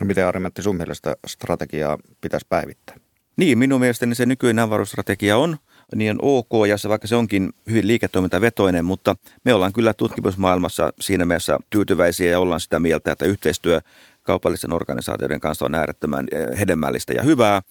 No 0.00 0.06
miten 0.06 0.26
Arimetti 0.26 0.62
sun 0.62 0.76
mielestä 0.76 1.16
strategiaa 1.26 1.98
pitäisi 2.20 2.46
päivittää? 2.48 2.96
Niin, 3.36 3.58
minun 3.58 3.80
mielestäni 3.80 4.14
se 4.14 4.26
nykyinen 4.26 4.64
avaruusstrategia 4.64 5.36
on 5.36 5.56
niin 5.94 6.18
ok, 6.22 6.50
ja 6.68 6.78
se, 6.78 6.88
vaikka 6.88 7.06
se 7.06 7.16
onkin 7.16 7.52
hyvin 7.70 7.86
liiketoimintavetoinen, 7.86 8.84
mutta 8.84 9.16
me 9.44 9.54
ollaan 9.54 9.72
kyllä 9.72 9.94
tutkimusmaailmassa 9.94 10.92
siinä 11.00 11.24
mielessä 11.24 11.58
tyytyväisiä 11.70 12.30
ja 12.30 12.40
ollaan 12.40 12.60
sitä 12.60 12.78
mieltä, 12.78 13.12
että 13.12 13.24
yhteistyö 13.24 13.80
kaupallisten 14.22 14.72
organisaatioiden 14.72 15.40
kanssa 15.40 15.64
on 15.64 15.74
äärettömän 15.74 16.26
eh, 16.32 16.58
hedelmällistä 16.58 17.12
ja 17.12 17.22
hyvää. 17.22 17.62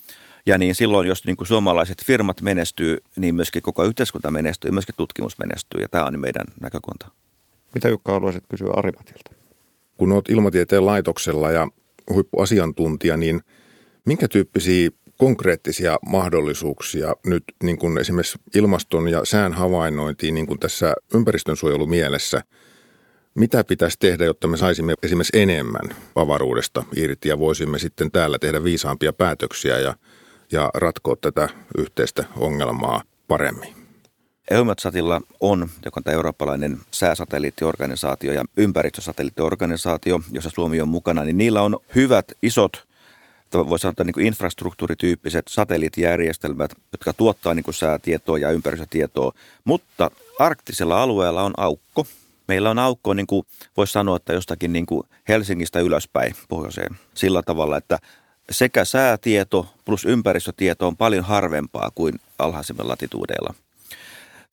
Ja 0.46 0.58
niin 0.58 0.76
silloin, 0.76 1.08
jos 1.08 1.26
niin 1.26 1.38
kuin 1.38 1.48
suomalaiset 1.48 2.06
firmat 2.06 2.42
menestyy, 2.42 2.98
niin 3.16 3.36
myöskin 3.36 3.62
koko 3.62 3.84
yhteiskunta 3.84 4.32
menestyy 4.32 4.70
ja 4.70 4.74
myöskin 4.74 4.96
tutkimus 4.98 5.38
menestyy. 5.38 5.82
Ja 5.82 5.90
tämä 5.90 6.06
on 6.06 6.20
meidän 6.20 6.46
näkökunta. 6.62 7.08
Mitä 7.74 7.90
Jukka 7.90 8.12
haluaisit 8.12 8.44
kysyä 8.50 8.74
Arimatilta? 8.76 9.32
Kun 9.98 10.12
olet 10.12 10.30
ilmatieteen 10.30 10.86
laitoksella 10.86 11.52
ja 11.52 11.68
huippuasiantuntija, 12.10 13.18
niin 13.18 13.42
minkä 14.06 14.28
tyyppisiä 14.28 14.90
konkreettisia 15.18 15.98
mahdollisuuksia 16.08 17.16
nyt 17.26 17.44
niin 17.64 17.78
kuin 17.78 17.98
esimerkiksi 17.98 18.40
ilmaston 18.56 19.08
ja 19.08 19.26
sään 19.26 19.54
havainnointiin 19.54 20.34
niin 20.36 20.48
kuin 20.48 20.60
tässä 20.60 20.94
ympäristönsuojelumielessä. 21.14 22.42
Mitä 23.36 23.64
pitäisi 23.64 23.98
tehdä, 24.00 24.26
jotta 24.26 24.48
me 24.48 24.58
saisimme 24.58 24.94
esimerkiksi 25.04 25.40
enemmän 25.40 25.96
avaruudesta 26.16 26.84
irti 26.96 27.30
ja 27.30 27.40
voisimme 27.40 27.80
sitten 27.80 28.12
täällä 28.12 28.40
tehdä 28.40 28.64
viisaampia 28.64 29.14
päätöksiä 29.14 29.80
ja, 29.80 29.96
ja 30.54 30.70
ratkoa 30.74 31.16
tätä 31.16 31.50
yhteistä 31.78 32.26
ongelmaa 32.38 33.02
paremmin? 33.28 33.76
EUMETSATilla 34.52 35.22
on, 35.40 35.70
joka 35.86 36.00
on 36.00 36.04
tämä 36.04 36.16
eurooppalainen 36.16 36.78
sääsatelliittiorganisaatio 36.92 38.34
ja 38.34 38.46
ympäristösatelliittiorganisaatio, 38.58 40.20
jossa 40.32 40.50
Suomi 40.50 40.82
on 40.82 40.88
mukana, 40.88 41.24
niin 41.24 41.38
niillä 41.38 41.62
on 41.62 41.80
hyvät 41.96 42.32
isot 42.42 42.88
voisi 43.54 43.82
sanoa, 43.82 44.04
niin 44.04 44.14
kuin 44.14 44.26
infrastruktuurityyppiset 44.26 45.46
satelliittijärjestelmät, 45.48 46.72
jotka 46.92 47.14
tuottaa 47.14 47.54
niin 47.54 47.64
kuin 47.64 47.76
säätietoa 47.76 48.38
ja 48.38 48.52
ympäristötietoa. 48.52 49.32
Mutta 49.64 50.12
arktisella 50.40 51.04
alueella 51.04 51.44
on 51.44 51.54
aukko. 51.58 52.06
Meillä 52.48 52.70
on 52.70 52.80
aukko, 52.80 53.14
niin 53.14 53.28
kuin 53.28 53.46
voisi 53.78 53.94
sanoa, 53.94 54.16
että 54.16 54.34
jostakin 54.34 54.74
niin 54.74 54.86
kuin 54.86 55.04
Helsingistä 55.28 55.80
ylöspäin 55.80 56.36
pohjoiseen. 56.50 56.96
Sillä 57.14 57.44
tavalla, 57.44 57.78
että 57.78 58.00
sekä 58.50 58.86
säätieto 58.86 59.74
plus 59.86 60.06
ympäristötieto 60.06 60.88
on 60.88 60.98
paljon 60.98 61.24
harvempaa 61.24 61.92
kuin 61.96 62.20
alhaisemmilla 62.40 62.92
latituudeilla. 62.92 63.54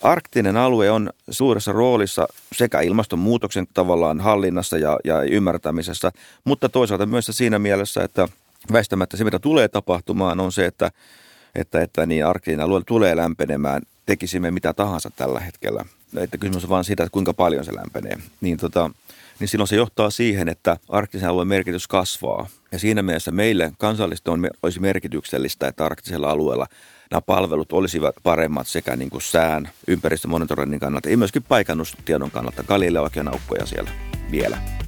Arktinen 0.02 0.56
alue 0.56 0.90
on 0.90 1.10
suuressa 1.30 1.72
roolissa 1.72 2.28
sekä 2.52 2.80
ilmastonmuutoksen 2.80 3.66
tavallaan 3.74 4.20
hallinnassa 4.20 4.78
ja, 4.78 4.98
ja 5.04 5.22
ymmärtämisessä, 5.22 6.12
mutta 6.44 6.68
toisaalta 6.68 7.06
myös 7.06 7.30
siinä 7.32 7.58
mielessä, 7.58 8.04
että– 8.04 8.28
väistämättä 8.72 9.16
se, 9.16 9.24
mitä 9.24 9.38
tulee 9.38 9.68
tapahtumaan, 9.68 10.40
on 10.40 10.52
se, 10.52 10.66
että, 10.66 10.90
että, 11.54 11.80
että 11.80 12.06
niin 12.06 12.26
arktinen 12.26 12.60
alue 12.60 12.82
tulee 12.86 13.16
lämpenemään, 13.16 13.82
tekisimme 14.06 14.50
mitä 14.50 14.72
tahansa 14.72 15.10
tällä 15.16 15.40
hetkellä. 15.40 15.84
Että 16.16 16.38
kysymys 16.38 16.64
on 16.64 16.70
vain 16.70 16.84
siitä, 16.84 17.02
että 17.02 17.12
kuinka 17.12 17.34
paljon 17.34 17.64
se 17.64 17.74
lämpenee. 17.74 18.18
Niin, 18.40 18.56
tota, 18.56 18.90
niin 19.40 19.48
silloin 19.48 19.68
se 19.68 19.76
johtaa 19.76 20.10
siihen, 20.10 20.48
että 20.48 20.76
arktisen 20.88 21.28
alueen 21.28 21.48
merkitys 21.48 21.88
kasvaa. 21.88 22.46
Ja 22.72 22.78
siinä 22.78 23.02
mielessä 23.02 23.30
meille 23.30 23.72
kansallisesti 23.78 24.30
on, 24.30 24.50
olisi 24.62 24.80
merkityksellistä, 24.80 25.68
että 25.68 25.84
arktisella 25.84 26.30
alueella 26.30 26.66
nämä 27.10 27.20
palvelut 27.20 27.72
olisivat 27.72 28.14
paremmat 28.22 28.66
sekä 28.66 28.96
niin 28.96 29.10
kuin 29.10 29.22
sään, 29.22 29.68
ympäristömonitoroinnin 29.88 30.80
kannalta 30.80 31.10
ja 31.10 31.18
myöskin 31.18 31.42
paikannustiedon 31.42 32.30
kannalta. 32.30 32.62
Galileokin 32.62 33.28
on 33.28 33.34
aukkoja 33.34 33.66
siellä 33.66 33.90
vielä. 34.30 34.79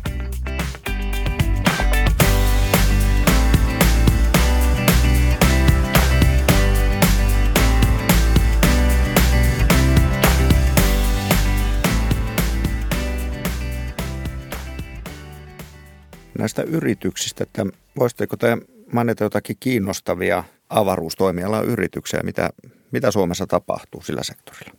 Näistä 16.42 16.62
yrityksistä, 16.62 17.44
että 17.44 17.66
voisitteko 17.98 18.37
te 18.37 18.59
mainita 18.92 19.24
jotakin 19.24 19.57
kiinnostavia 19.61 20.44
avaruustoimialan 20.70 21.64
yrityksiä, 21.64 22.20
mitä, 22.22 22.50
mitä 22.90 23.11
Suomessa 23.11 23.46
tapahtuu 23.46 24.02
sillä 24.02 24.22
sektorilla? 24.22 24.74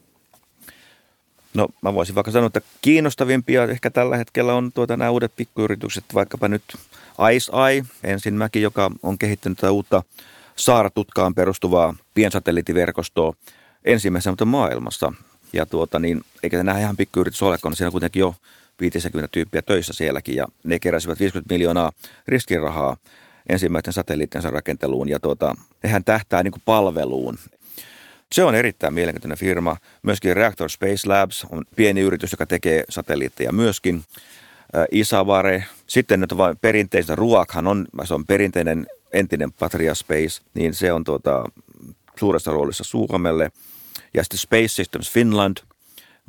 No 1.54 1.68
mä 1.82 1.94
voisin 1.94 2.16
vaikka 2.16 2.32
sanoa, 2.32 2.48
että 2.48 2.62
kiinnostavimpia 2.82 3.64
ehkä 3.64 3.90
tällä 3.90 4.18
hetkellä 4.18 4.54
on 4.54 4.72
tuota 4.72 4.98
nämä 4.98 5.12
uudet 5.12 5.32
pikkuyritykset, 5.36 6.04
vaikkapa 6.14 6.48
nyt 6.48 6.64
Ice 7.34 7.52
Eye, 7.70 7.86
ensinmäki, 8.04 8.62
joka 8.62 8.92
on 9.04 9.18
kehittänyt 9.18 9.58
tätä 9.58 9.72
uutta 9.72 10.04
saaratutkaan 10.56 11.36
perustuvaa 11.36 11.96
piensatelliittiverkostoa 12.14 13.34
ensimmäisenä 13.86 14.32
mutta 14.32 14.46
maailmassa. 14.46 15.14
Ja 15.54 15.66
tuota, 15.66 16.00
niin, 16.00 16.22
eikä 16.44 16.58
se 16.58 16.64
nähdä 16.64 16.82
ihan 16.82 16.98
pikkuyritys 16.98 17.42
ole, 17.42 17.58
kun 17.58 17.76
siellä 17.76 17.88
on 17.88 17.92
kuitenkin 17.92 18.20
jo 18.20 18.36
50 18.84 19.28
tyyppiä 19.28 19.62
töissä 19.62 19.94
sielläkin 19.94 20.36
ja 20.36 20.48
ne 20.64 20.80
keräsivät 20.80 21.20
50 21.20 21.54
miljoonaa 21.54 21.92
riskirahaa 22.28 22.98
ensimmäisten 23.50 23.94
satelliittensa 23.94 24.50
rakenteluun 24.50 25.10
ja 25.10 25.20
tuota, 25.20 25.56
nehän 25.84 26.04
tähtää 26.04 26.44
niin 26.44 26.52
kuin 26.52 26.62
palveluun. 26.66 27.38
Se 28.32 28.44
on 28.44 28.56
erittäin 28.56 28.94
mielenkiintoinen 28.94 29.38
firma. 29.38 29.78
Myöskin 30.04 30.36
Reactor 30.36 30.70
Space 30.70 31.08
Labs 31.08 31.46
on 31.50 31.64
pieni 31.76 32.02
yritys, 32.02 32.32
joka 32.32 32.46
tekee 32.46 32.84
satelliitteja 32.90 33.52
myöskin. 33.52 34.04
Isavare. 34.92 35.64
Sitten 35.88 36.20
nyt 36.20 36.38
vain 36.38 36.58
perinteistä 36.58 37.16
Ruakhan 37.16 37.68
on, 37.68 37.88
se 38.04 38.14
on 38.14 38.26
perinteinen 38.26 38.88
entinen 39.14 39.52
Patria 39.52 39.96
Space, 39.96 40.42
niin 40.54 40.74
se 40.74 40.94
on 40.94 41.04
tuota, 41.04 41.46
suuressa 42.20 42.52
roolissa 42.52 42.84
Suomelle. 42.84 43.52
Ja 44.14 44.24
sitten 44.24 44.40
Space 44.40 44.68
Systems 44.68 45.12
Finland– 45.12 45.58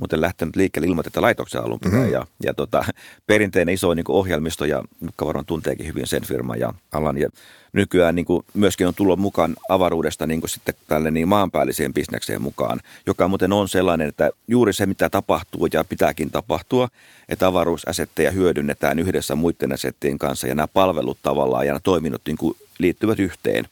muuten 0.00 0.20
lähtenyt 0.20 0.56
liikkeelle 0.56 0.88
ilmoitetta 0.88 1.22
laitoksen 1.22 1.62
alun 1.62 1.80
pitäen. 1.80 2.02
Mm-hmm. 2.02 2.12
Ja, 2.12 2.26
ja 2.42 2.54
tota, 2.54 2.84
perinteinen 3.26 3.74
iso 3.74 3.94
niin 3.94 4.04
kuin 4.04 4.16
ohjelmisto 4.16 4.64
ja 4.64 4.82
Mukka 5.00 5.26
varmaan 5.26 5.46
tunteekin 5.46 5.86
hyvin 5.86 6.06
sen 6.06 6.22
firman 6.22 6.60
ja 6.60 6.74
alan. 6.92 7.18
Ja 7.18 7.28
nykyään 7.72 8.14
niin 8.14 8.24
kuin 8.24 8.44
myöskin 8.54 8.86
on 8.88 8.94
tullut 8.94 9.18
mukaan 9.18 9.56
avaruudesta 9.68 10.26
niin 10.26 10.40
kuin 10.40 10.50
sitten 10.50 10.74
tälle 10.88 11.10
niin 11.10 11.28
maanpäälliseen 11.28 11.94
bisnekseen 11.94 12.42
mukaan, 12.42 12.80
joka 13.06 13.28
muuten 13.28 13.52
on 13.52 13.68
sellainen, 13.68 14.08
että 14.08 14.30
juuri 14.48 14.72
se 14.72 14.86
mitä 14.86 15.10
tapahtuu 15.10 15.68
ja 15.72 15.84
pitääkin 15.84 16.30
tapahtua, 16.30 16.88
että 17.28 17.46
avaruusasetteja 17.46 18.30
hyödynnetään 18.30 18.98
yhdessä 18.98 19.34
muiden 19.34 19.72
asettien 19.72 20.18
kanssa 20.18 20.46
ja 20.46 20.54
nämä 20.54 20.68
palvelut 20.68 21.18
tavallaan 21.22 21.66
ja 21.66 21.72
nämä 21.72 21.80
toiminnot 21.80 22.22
niin 22.26 22.38
kuin 22.38 22.56
liittyvät 22.78 23.18
yhteen. 23.18 23.64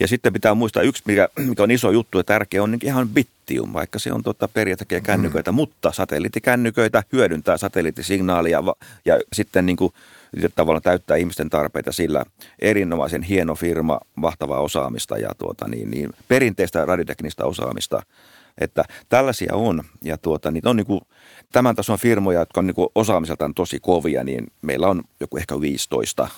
Ja 0.00 0.08
sitten 0.08 0.32
pitää 0.32 0.54
muistaa 0.54 0.82
yksi, 0.82 1.02
mikä, 1.06 1.28
mikä 1.38 1.62
on 1.62 1.70
iso 1.70 1.90
juttu 1.90 2.18
ja 2.18 2.24
tärkeä, 2.24 2.62
on 2.62 2.78
ihan 2.82 3.08
bittium, 3.08 3.72
vaikka 3.72 3.98
se 3.98 4.12
on 4.12 4.22
tota 4.22 4.48
periaatteessa 4.48 5.06
kännyköitä, 5.06 5.52
mm. 5.52 5.56
mutta 5.56 5.92
satelliittikännyköitä 5.92 7.02
hyödyntää 7.12 7.56
satelliittisignaalia 7.56 8.62
ja 9.04 9.20
sitten 9.32 9.66
niin 9.66 9.76
kuin 9.76 9.92
tavallaan 10.54 10.82
täyttää 10.82 11.16
ihmisten 11.16 11.50
tarpeita 11.50 11.92
sillä 11.92 12.24
erinomaisen 12.58 13.22
hieno 13.22 13.54
firma, 13.54 14.00
mahtavaa 14.14 14.60
osaamista 14.60 15.18
ja 15.18 15.30
tuota, 15.38 15.68
niin, 15.68 15.90
niin, 15.90 16.10
perinteistä 16.28 16.84
radioteknistä 16.84 17.44
osaamista. 17.44 18.02
Että 18.58 18.84
tällaisia 19.08 19.54
on 19.54 19.82
ja 20.02 20.18
tuota, 20.18 20.50
niin 20.50 20.68
on 20.68 20.76
niin 20.76 20.86
kuin, 20.86 21.00
tämän 21.52 21.76
tason 21.76 21.98
firmoja, 21.98 22.38
jotka 22.38 22.60
on 22.60 22.66
niin 22.66 22.74
kuin 22.74 22.88
osaamiseltaan 22.94 23.54
tosi 23.54 23.80
kovia, 23.80 24.24
niin 24.24 24.46
meillä 24.62 24.88
on 24.88 25.02
joku 25.20 25.36
ehkä 25.36 25.60
15. 25.60 26.28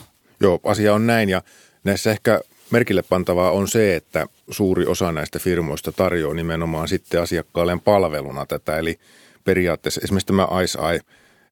Joo, 0.40 0.60
asia 0.64 0.94
on 0.94 1.06
näin 1.06 1.28
ja 1.28 1.42
näissä 1.84 2.10
ehkä 2.10 2.40
merkille 2.72 3.02
pantavaa 3.02 3.50
on 3.50 3.68
se, 3.68 3.96
että 3.96 4.26
suuri 4.50 4.86
osa 4.86 5.12
näistä 5.12 5.38
firmoista 5.38 5.92
tarjoaa 5.92 6.34
nimenomaan 6.34 6.88
sitten 6.88 7.22
asiakkaalleen 7.22 7.80
palveluna 7.80 8.46
tätä. 8.46 8.78
Eli 8.78 8.98
periaatteessa 9.44 10.00
esimerkiksi 10.04 10.26
tämä 10.26 10.48
IceEye, 10.62 11.00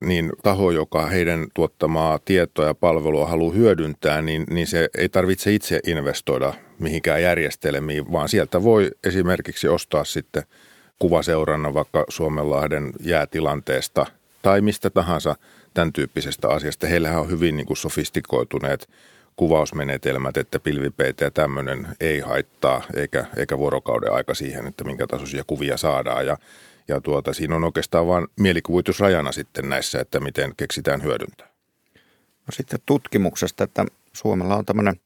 niin 0.00 0.32
taho, 0.42 0.70
joka 0.70 1.06
heidän 1.06 1.46
tuottamaa 1.54 2.18
tietoa 2.24 2.66
ja 2.66 2.74
palvelua 2.74 3.26
haluaa 3.26 3.54
hyödyntää, 3.54 4.22
niin, 4.22 4.44
niin 4.50 4.66
se 4.66 4.88
ei 4.98 5.08
tarvitse 5.08 5.52
itse 5.52 5.80
investoida 5.86 6.54
mihinkään 6.78 7.22
järjestelmiin, 7.22 8.12
vaan 8.12 8.28
sieltä 8.28 8.62
voi 8.62 8.90
esimerkiksi 9.04 9.68
ostaa 9.68 10.04
sitten 10.04 10.42
kuvaseurannan 10.98 11.74
vaikka 11.74 12.04
Suomenlahden 12.08 12.92
jäätilanteesta 13.00 14.06
tai 14.42 14.60
mistä 14.60 14.90
tahansa 14.90 15.36
tämän 15.74 15.92
tyyppisestä 15.92 16.48
asiasta. 16.48 16.86
Heillähän 16.86 17.20
on 17.20 17.30
hyvin 17.30 17.56
niin 17.56 17.66
kuin 17.66 17.76
sofistikoituneet 17.76 18.88
kuvausmenetelmät, 19.36 20.36
että 20.36 20.60
pilvipeitä 20.60 21.24
ja 21.24 21.30
tämmöinen 21.30 21.88
ei 22.00 22.20
haittaa, 22.20 22.82
eikä, 22.96 23.26
eikä 23.36 23.58
vuorokauden 23.58 24.12
aika 24.12 24.34
siihen, 24.34 24.66
että 24.66 24.84
minkä 24.84 25.06
tasoisia 25.06 25.44
kuvia 25.46 25.76
saadaan. 25.76 26.26
Ja, 26.26 26.36
ja 26.88 27.00
tuota, 27.00 27.32
siinä 27.32 27.56
on 27.56 27.64
oikeastaan 27.64 28.06
vain 28.06 28.26
mielikuvitusrajana 28.40 29.32
sitten 29.32 29.68
näissä, 29.68 30.00
että 30.00 30.20
miten 30.20 30.56
keksitään 30.56 31.02
hyödyntää. 31.02 31.46
No 32.46 32.52
sitten 32.52 32.80
tutkimuksesta, 32.86 33.64
että 33.64 33.84
Suomella 34.12 34.56
on 34.56 34.66
tämmöinen 34.66 35.00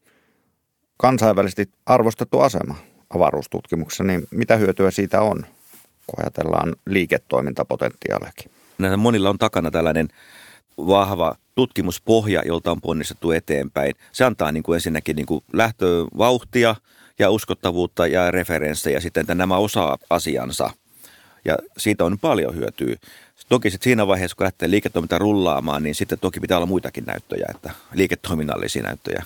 kansainvälisesti 0.96 1.68
arvostettu 1.86 2.40
asema 2.40 2.76
avaruustutkimuksessa, 3.14 4.04
niin 4.04 4.26
mitä 4.30 4.56
hyötyä 4.56 4.90
siitä 4.90 5.20
on, 5.20 5.46
kun 6.06 6.20
ajatellaan 6.24 6.76
liiketoimintapotentiaaliakin? 6.86 8.50
Näillä 8.78 8.96
monilla 8.96 9.30
on 9.30 9.38
takana 9.38 9.70
tällainen 9.70 10.08
vahva 10.78 11.34
tutkimuspohja, 11.54 12.42
jolta 12.46 12.70
on 12.70 12.80
ponnistettu 12.80 13.30
eteenpäin. 13.30 13.94
Se 14.12 14.24
antaa 14.24 14.52
niin 14.52 14.62
kuin 14.62 14.74
ensinnäkin 14.74 15.16
niin 15.16 15.26
kuin 15.26 15.44
lähtövauhtia 15.52 16.76
ja 17.18 17.30
uskottavuutta 17.30 18.06
ja 18.06 18.30
referenssejä 18.30 19.00
sitten, 19.00 19.20
että 19.20 19.34
nämä 19.34 19.56
osaa 19.56 19.98
asiansa. 20.10 20.70
Ja 21.44 21.56
siitä 21.78 22.04
on 22.04 22.18
paljon 22.18 22.56
hyötyä. 22.56 22.96
Toki 23.48 23.70
sitten 23.70 23.84
siinä 23.84 24.06
vaiheessa, 24.06 24.36
kun 24.36 24.44
lähtee 24.44 24.70
liiketoiminta 24.70 25.18
rullaamaan, 25.18 25.82
niin 25.82 25.94
sitten 25.94 26.18
toki 26.18 26.40
pitää 26.40 26.58
olla 26.58 26.66
muitakin 26.66 27.04
näyttöjä, 27.04 27.46
että 27.54 27.70
liiketoiminnallisia 27.92 28.82
näyttöjä. 28.82 29.24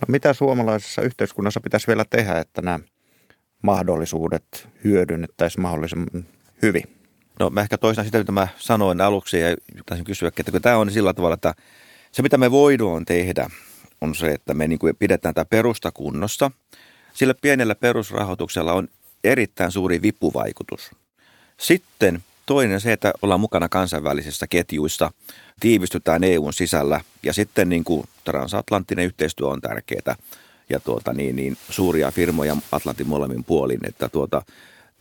No 0.00 0.04
mitä 0.08 0.32
suomalaisessa 0.32 1.02
yhteiskunnassa 1.02 1.60
pitäisi 1.60 1.86
vielä 1.86 2.04
tehdä, 2.10 2.38
että 2.38 2.62
nämä 2.62 2.78
mahdollisuudet 3.62 4.68
hyödynnettäisiin 4.84 5.62
mahdollisimman 5.62 6.24
hyvin? 6.62 6.99
No 7.40 7.50
mä 7.50 7.60
ehkä 7.60 7.78
toistan 7.78 8.04
sitä, 8.04 8.18
mitä 8.18 8.32
mä 8.32 8.48
sanoin 8.58 9.00
aluksi 9.00 9.40
ja 9.40 9.56
taisin 9.86 10.04
kysyä, 10.04 10.28
että 10.28 10.52
kun 10.52 10.62
tämä 10.62 10.76
on 10.76 10.90
sillä 10.90 11.14
tavalla, 11.14 11.34
että 11.34 11.54
se 12.12 12.22
mitä 12.22 12.38
me 12.38 12.50
voidaan 12.50 13.04
tehdä 13.04 13.50
on 14.00 14.14
se, 14.14 14.26
että 14.26 14.54
me 14.54 14.68
niin 14.68 14.78
kuin 14.78 14.96
pidetään 14.96 15.34
tämä 15.34 15.44
perusta 15.44 15.92
kunnossa. 15.92 16.50
Sillä 17.14 17.34
pienellä 17.42 17.74
perusrahoituksella 17.74 18.72
on 18.72 18.88
erittäin 19.24 19.72
suuri 19.72 20.02
vipuvaikutus. 20.02 20.90
Sitten 21.56 22.24
toinen 22.46 22.80
se, 22.80 22.92
että 22.92 23.12
ollaan 23.22 23.40
mukana 23.40 23.68
kansainvälisissä 23.68 24.46
ketjuissa, 24.46 25.10
tiivistytään 25.60 26.24
EUn 26.24 26.52
sisällä 26.52 27.00
ja 27.22 27.32
sitten 27.32 27.68
niin 27.68 27.84
kuin 27.84 28.08
transatlanttinen 28.24 29.04
yhteistyö 29.04 29.46
on 29.46 29.60
tärkeää 29.60 30.16
ja 30.70 30.80
tuota, 30.80 31.12
niin, 31.12 31.36
niin, 31.36 31.56
suuria 31.70 32.10
firmoja 32.10 32.56
Atlantin 32.72 33.08
molemmin 33.08 33.44
puolin, 33.44 33.80
että 33.88 34.08
tuota, 34.08 34.42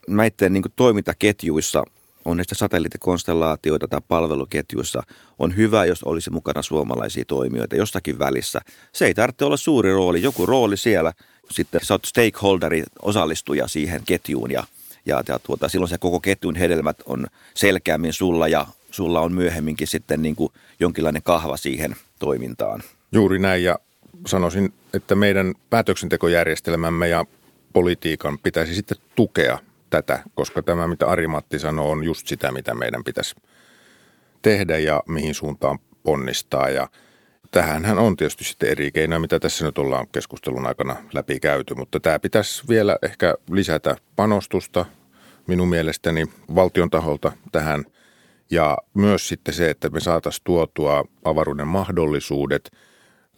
näiden 0.07 0.53
niin 0.53 0.63
kuin 0.63 0.73
toimintaketjuissa 0.75 1.83
on 2.29 2.37
näistä 2.37 2.55
satelliittikonstellaatioita 2.55 3.87
tai 3.87 4.01
palveluketjuissa, 4.07 5.03
on 5.39 5.55
hyvä, 5.55 5.85
jos 5.85 6.03
olisi 6.03 6.29
mukana 6.29 6.61
suomalaisia 6.61 7.25
toimijoita 7.25 7.75
jostakin 7.75 8.19
välissä. 8.19 8.61
Se 8.93 9.05
ei 9.05 9.13
tarvitse 9.13 9.45
olla 9.45 9.57
suuri 9.57 9.91
rooli, 9.91 10.21
joku 10.21 10.45
rooli 10.45 10.77
siellä, 10.77 11.13
sitten 11.51 11.81
sä 11.83 11.93
oot 11.93 12.05
stakeholderi, 12.05 12.83
osallistuja 13.01 13.67
siihen 13.67 14.01
ketjuun 14.05 14.51
ja, 14.51 14.63
ja, 15.05 15.23
ja 15.27 15.39
tuota, 15.39 15.69
silloin 15.69 15.89
se 15.89 15.97
koko 15.97 16.19
ketjun 16.19 16.55
hedelmät 16.55 16.97
on 17.05 17.27
selkeämmin 17.53 18.13
sulla 18.13 18.47
ja 18.47 18.65
sulla 18.91 19.21
on 19.21 19.33
myöhemminkin 19.33 19.87
sitten 19.87 20.21
niin 20.21 20.35
kuin 20.35 20.53
jonkinlainen 20.79 21.23
kahva 21.23 21.57
siihen 21.57 21.95
toimintaan. 22.19 22.83
Juuri 23.11 23.39
näin 23.39 23.63
ja 23.63 23.79
sanoisin, 24.27 24.73
että 24.93 25.15
meidän 25.15 25.53
päätöksentekojärjestelmämme 25.69 27.07
ja 27.07 27.25
politiikan 27.73 28.39
pitäisi 28.39 28.75
sitten 28.75 28.97
tukea 29.15 29.59
tätä, 29.89 30.23
koska 30.35 30.63
tämä, 30.63 30.87
mitä 30.87 31.07
Ari-Matti 31.07 31.59
sanoo, 31.59 31.91
on 31.91 32.03
just 32.03 32.27
sitä, 32.27 32.51
mitä 32.51 32.73
meidän 32.73 33.03
pitäisi 33.03 33.35
tehdä 34.41 34.77
ja 34.77 35.03
mihin 35.07 35.33
suuntaan 35.35 35.79
ponnistaa. 36.03 36.69
Ja 36.69 36.87
tähänhän 37.51 37.99
on 37.99 38.17
tietysti 38.17 38.43
sitten 38.43 38.69
eri 38.69 38.91
keinoja, 38.91 39.19
mitä 39.19 39.39
tässä 39.39 39.65
nyt 39.65 39.77
ollaan 39.77 40.07
keskustelun 40.11 40.67
aikana 40.67 40.95
läpi 41.13 41.39
käyty, 41.39 41.75
mutta 41.75 41.99
tämä 41.99 42.19
pitäisi 42.19 42.63
vielä 42.69 42.97
ehkä 43.01 43.35
lisätä 43.51 43.95
panostusta 44.15 44.85
minun 45.47 45.69
mielestäni 45.69 46.25
valtion 46.55 46.89
taholta 46.89 47.31
tähän 47.51 47.85
ja 48.51 48.77
myös 48.93 49.27
sitten 49.27 49.53
se, 49.53 49.69
että 49.69 49.89
me 49.89 49.99
saataisiin 49.99 50.43
tuotua 50.43 51.05
avaruuden 51.25 51.67
mahdollisuudet– 51.67 52.69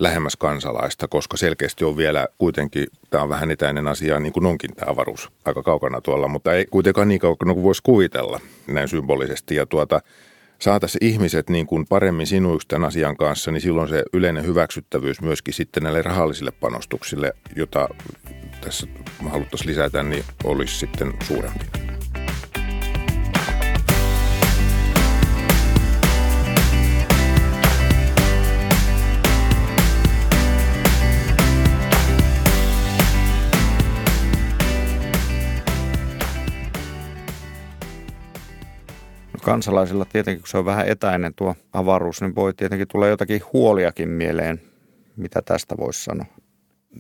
lähemmäs 0.02 0.36
kansalaista, 0.36 1.08
koska 1.08 1.38
selkeästi 1.38 1.86
on 1.86 1.98
vielä 1.98 2.28
kuitenkin, 2.38 2.88
tämä 3.10 3.24
on 3.24 3.30
vähän 3.30 3.52
etäinen 3.52 3.88
asia, 3.88 4.20
niin 4.20 4.34
kuin 4.34 4.46
onkin 4.46 4.76
tämä 4.76 4.92
avaruus 4.92 5.30
aika 5.46 5.64
kaukana 5.64 6.02
tuolla, 6.02 6.28
mutta 6.28 6.54
ei 6.54 6.66
kuitenkaan 6.66 7.08
niin 7.08 7.20
kaukana 7.20 7.54
kuin 7.54 7.64
voisi 7.64 7.84
kuvitella 7.84 8.40
näin 8.68 8.88
symbolisesti. 8.88 9.56
Ja 9.56 9.66
tuota, 9.66 10.02
saataisiin 10.60 11.06
ihmiset 11.06 11.50
niin 11.50 11.68
kuin 11.68 11.88
paremmin 11.88 12.28
sinuiksi 12.28 12.68
tämän 12.68 12.88
asian 12.88 13.18
kanssa, 13.18 13.52
niin 13.52 13.62
silloin 13.62 13.90
se 13.90 14.04
yleinen 14.14 14.46
hyväksyttävyys 14.46 15.22
myöskin 15.22 15.54
sitten 15.54 15.84
näille 15.84 16.02
rahallisille 16.02 16.52
panostuksille, 16.52 17.34
jota 17.56 17.90
tässä 18.62 18.88
haluttaisiin 19.30 19.70
lisätä, 19.70 20.04
niin 20.04 20.24
olisi 20.44 20.78
sitten 20.78 21.14
suurempi. 21.24 21.91
Kansalaisilla 39.42 40.06
tietenkin, 40.06 40.42
kun 40.42 40.50
se 40.50 40.58
on 40.58 40.66
vähän 40.66 40.88
etäinen 40.88 41.34
tuo 41.34 41.56
avaruus, 41.74 42.22
niin 42.22 42.36
voi 42.36 42.54
tietenkin 42.54 42.88
tulla 42.88 43.08
jotakin 43.08 43.42
huoliakin 43.54 44.10
mieleen, 44.10 44.62
mitä 45.18 45.42
tästä 45.42 45.78
voisi 45.78 46.04
sanoa. 46.04 46.26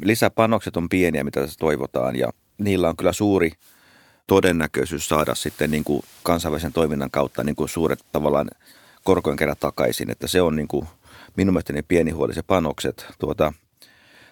Lisäpanokset 0.03 0.77
on 0.77 0.89
pieniä, 0.89 1.23
mitä 1.23 1.41
tässä 1.41 1.59
toivotaan 1.59 2.15
ja 2.15 2.29
niillä 2.57 2.89
on 2.89 2.97
kyllä 2.97 3.13
suuri 3.13 3.51
todennäköisyys 4.27 5.07
saada 5.07 5.35
sitten 5.35 5.71
niin 5.71 5.83
kuin 5.83 6.03
kansainvälisen 6.23 6.73
toiminnan 6.73 7.11
kautta 7.11 7.43
niin 7.43 7.55
kuin 7.55 7.69
suuret 7.69 7.99
tavallaan 8.11 8.47
korkojen 9.03 9.37
kerran 9.37 9.57
takaisin. 9.59 10.09
Että 10.11 10.27
se 10.27 10.41
on 10.41 10.55
niin 10.55 10.67
kuin 10.67 10.87
minun 11.37 11.53
mielestäni 11.53 11.83
pieni 11.83 12.11
huoli 12.11 12.33
se 12.33 12.41
panokset. 12.41 13.05
Tuota, 13.19 13.53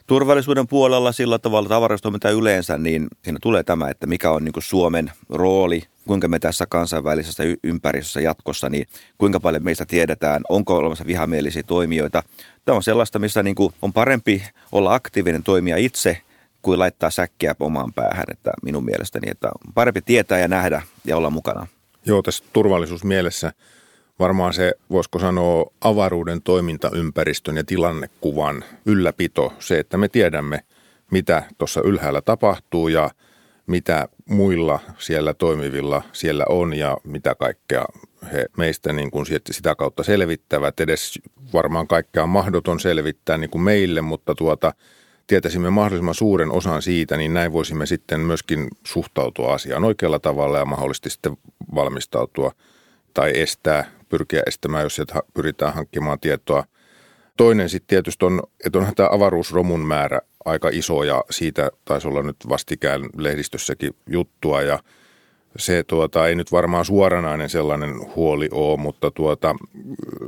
turvallisuuden 0.09 0.67
puolella 0.67 1.11
sillä 1.11 1.39
tavalla, 1.39 1.65
että 1.65 1.75
avaruustoiminta 1.75 2.29
yleensä, 2.29 2.77
niin 2.77 3.07
siinä 3.23 3.39
tulee 3.41 3.63
tämä, 3.63 3.89
että 3.89 4.07
mikä 4.07 4.31
on 4.31 4.43
niin 4.43 4.53
Suomen 4.59 5.11
rooli, 5.29 5.81
kuinka 6.07 6.27
me 6.27 6.39
tässä 6.39 6.65
kansainvälisessä 6.65 7.43
ympäristössä 7.63 8.21
jatkossa, 8.21 8.69
niin 8.69 8.87
kuinka 9.17 9.39
paljon 9.39 9.63
meistä 9.63 9.85
tiedetään, 9.85 10.41
onko 10.49 10.75
olemassa 10.75 11.05
vihamielisiä 11.05 11.63
toimijoita. 11.63 12.23
Tämä 12.65 12.75
on 12.75 12.83
sellaista, 12.83 13.19
missä 13.19 13.43
niin 13.43 13.55
on 13.81 13.93
parempi 13.93 14.43
olla 14.71 14.93
aktiivinen 14.93 15.43
toimija 15.43 15.77
itse 15.77 16.21
kuin 16.61 16.79
laittaa 16.79 17.09
säkkiä 17.09 17.55
omaan 17.59 17.93
päähän, 17.93 18.25
että 18.31 18.51
minun 18.63 18.85
mielestäni, 18.85 19.31
että 19.31 19.47
on 19.47 19.73
parempi 19.73 20.01
tietää 20.01 20.39
ja 20.39 20.47
nähdä 20.47 20.81
ja 21.05 21.17
olla 21.17 21.29
mukana. 21.29 21.67
Joo, 22.05 22.21
tässä 22.21 22.43
turvallisuusmielessä 22.53 23.53
varmaan 24.19 24.53
se, 24.53 24.73
voisiko 24.89 25.19
sanoa, 25.19 25.65
avaruuden 25.81 26.41
toimintaympäristön 26.41 27.57
ja 27.57 27.63
tilannekuvan 27.63 28.63
ylläpito, 28.85 29.53
se, 29.59 29.79
että 29.79 29.97
me 29.97 30.07
tiedämme, 30.07 30.59
mitä 31.11 31.43
tuossa 31.57 31.81
ylhäällä 31.81 32.21
tapahtuu 32.21 32.87
ja 32.87 33.09
mitä 33.67 34.07
muilla 34.25 34.79
siellä 34.97 35.33
toimivilla 35.33 36.01
siellä 36.13 36.45
on 36.49 36.73
ja 36.73 36.97
mitä 37.03 37.35
kaikkea 37.35 37.85
he 38.33 38.45
meistä 38.57 38.93
niin 38.93 39.11
kuin 39.11 39.25
sitä 39.51 39.75
kautta 39.75 40.03
selvittävät. 40.03 40.79
Edes 40.79 41.19
varmaan 41.53 41.87
kaikkea 41.87 42.23
on 42.23 42.29
mahdoton 42.29 42.79
selvittää 42.79 43.37
niin 43.37 43.49
kuin 43.49 43.61
meille, 43.61 44.01
mutta 44.01 44.35
tuota, 44.35 44.73
tietäisimme 45.27 45.69
mahdollisimman 45.69 46.15
suuren 46.15 46.51
osan 46.51 46.81
siitä, 46.81 47.17
niin 47.17 47.33
näin 47.33 47.53
voisimme 47.53 47.85
sitten 47.85 48.19
myöskin 48.19 48.67
suhtautua 48.83 49.53
asiaan 49.53 49.83
oikealla 49.83 50.19
tavalla 50.19 50.57
ja 50.57 50.65
mahdollisesti 50.65 51.09
sitten 51.09 51.37
valmistautua 51.75 52.51
tai 53.13 53.39
estää, 53.39 53.85
pyrkiä 54.09 54.43
estämään, 54.47 54.83
jos 54.83 54.95
sieltä 54.95 55.21
pyritään 55.33 55.73
hankkimaan 55.73 56.19
tietoa. 56.19 56.63
Toinen 57.37 57.69
sitten 57.69 57.87
tietysti 57.87 58.25
on, 58.25 58.41
että 58.65 58.79
onhan 58.79 58.95
tämä 58.95 59.09
avaruusromun 59.11 59.79
määrä 59.79 60.19
aika 60.45 60.69
iso 60.71 61.03
ja 61.03 61.23
siitä 61.29 61.71
taisi 61.85 62.07
olla 62.07 62.23
nyt 62.23 62.35
vastikään 62.49 63.01
lehdistössäkin 63.17 63.95
juttua 64.07 64.61
ja 64.61 64.79
se 65.57 65.83
tuota, 65.83 66.27
ei 66.27 66.35
nyt 66.35 66.51
varmaan 66.51 66.85
suoranainen 66.85 67.49
sellainen 67.49 68.15
huoli 68.15 68.49
ole, 68.51 68.77
mutta 68.79 69.11
tuota, 69.11 69.55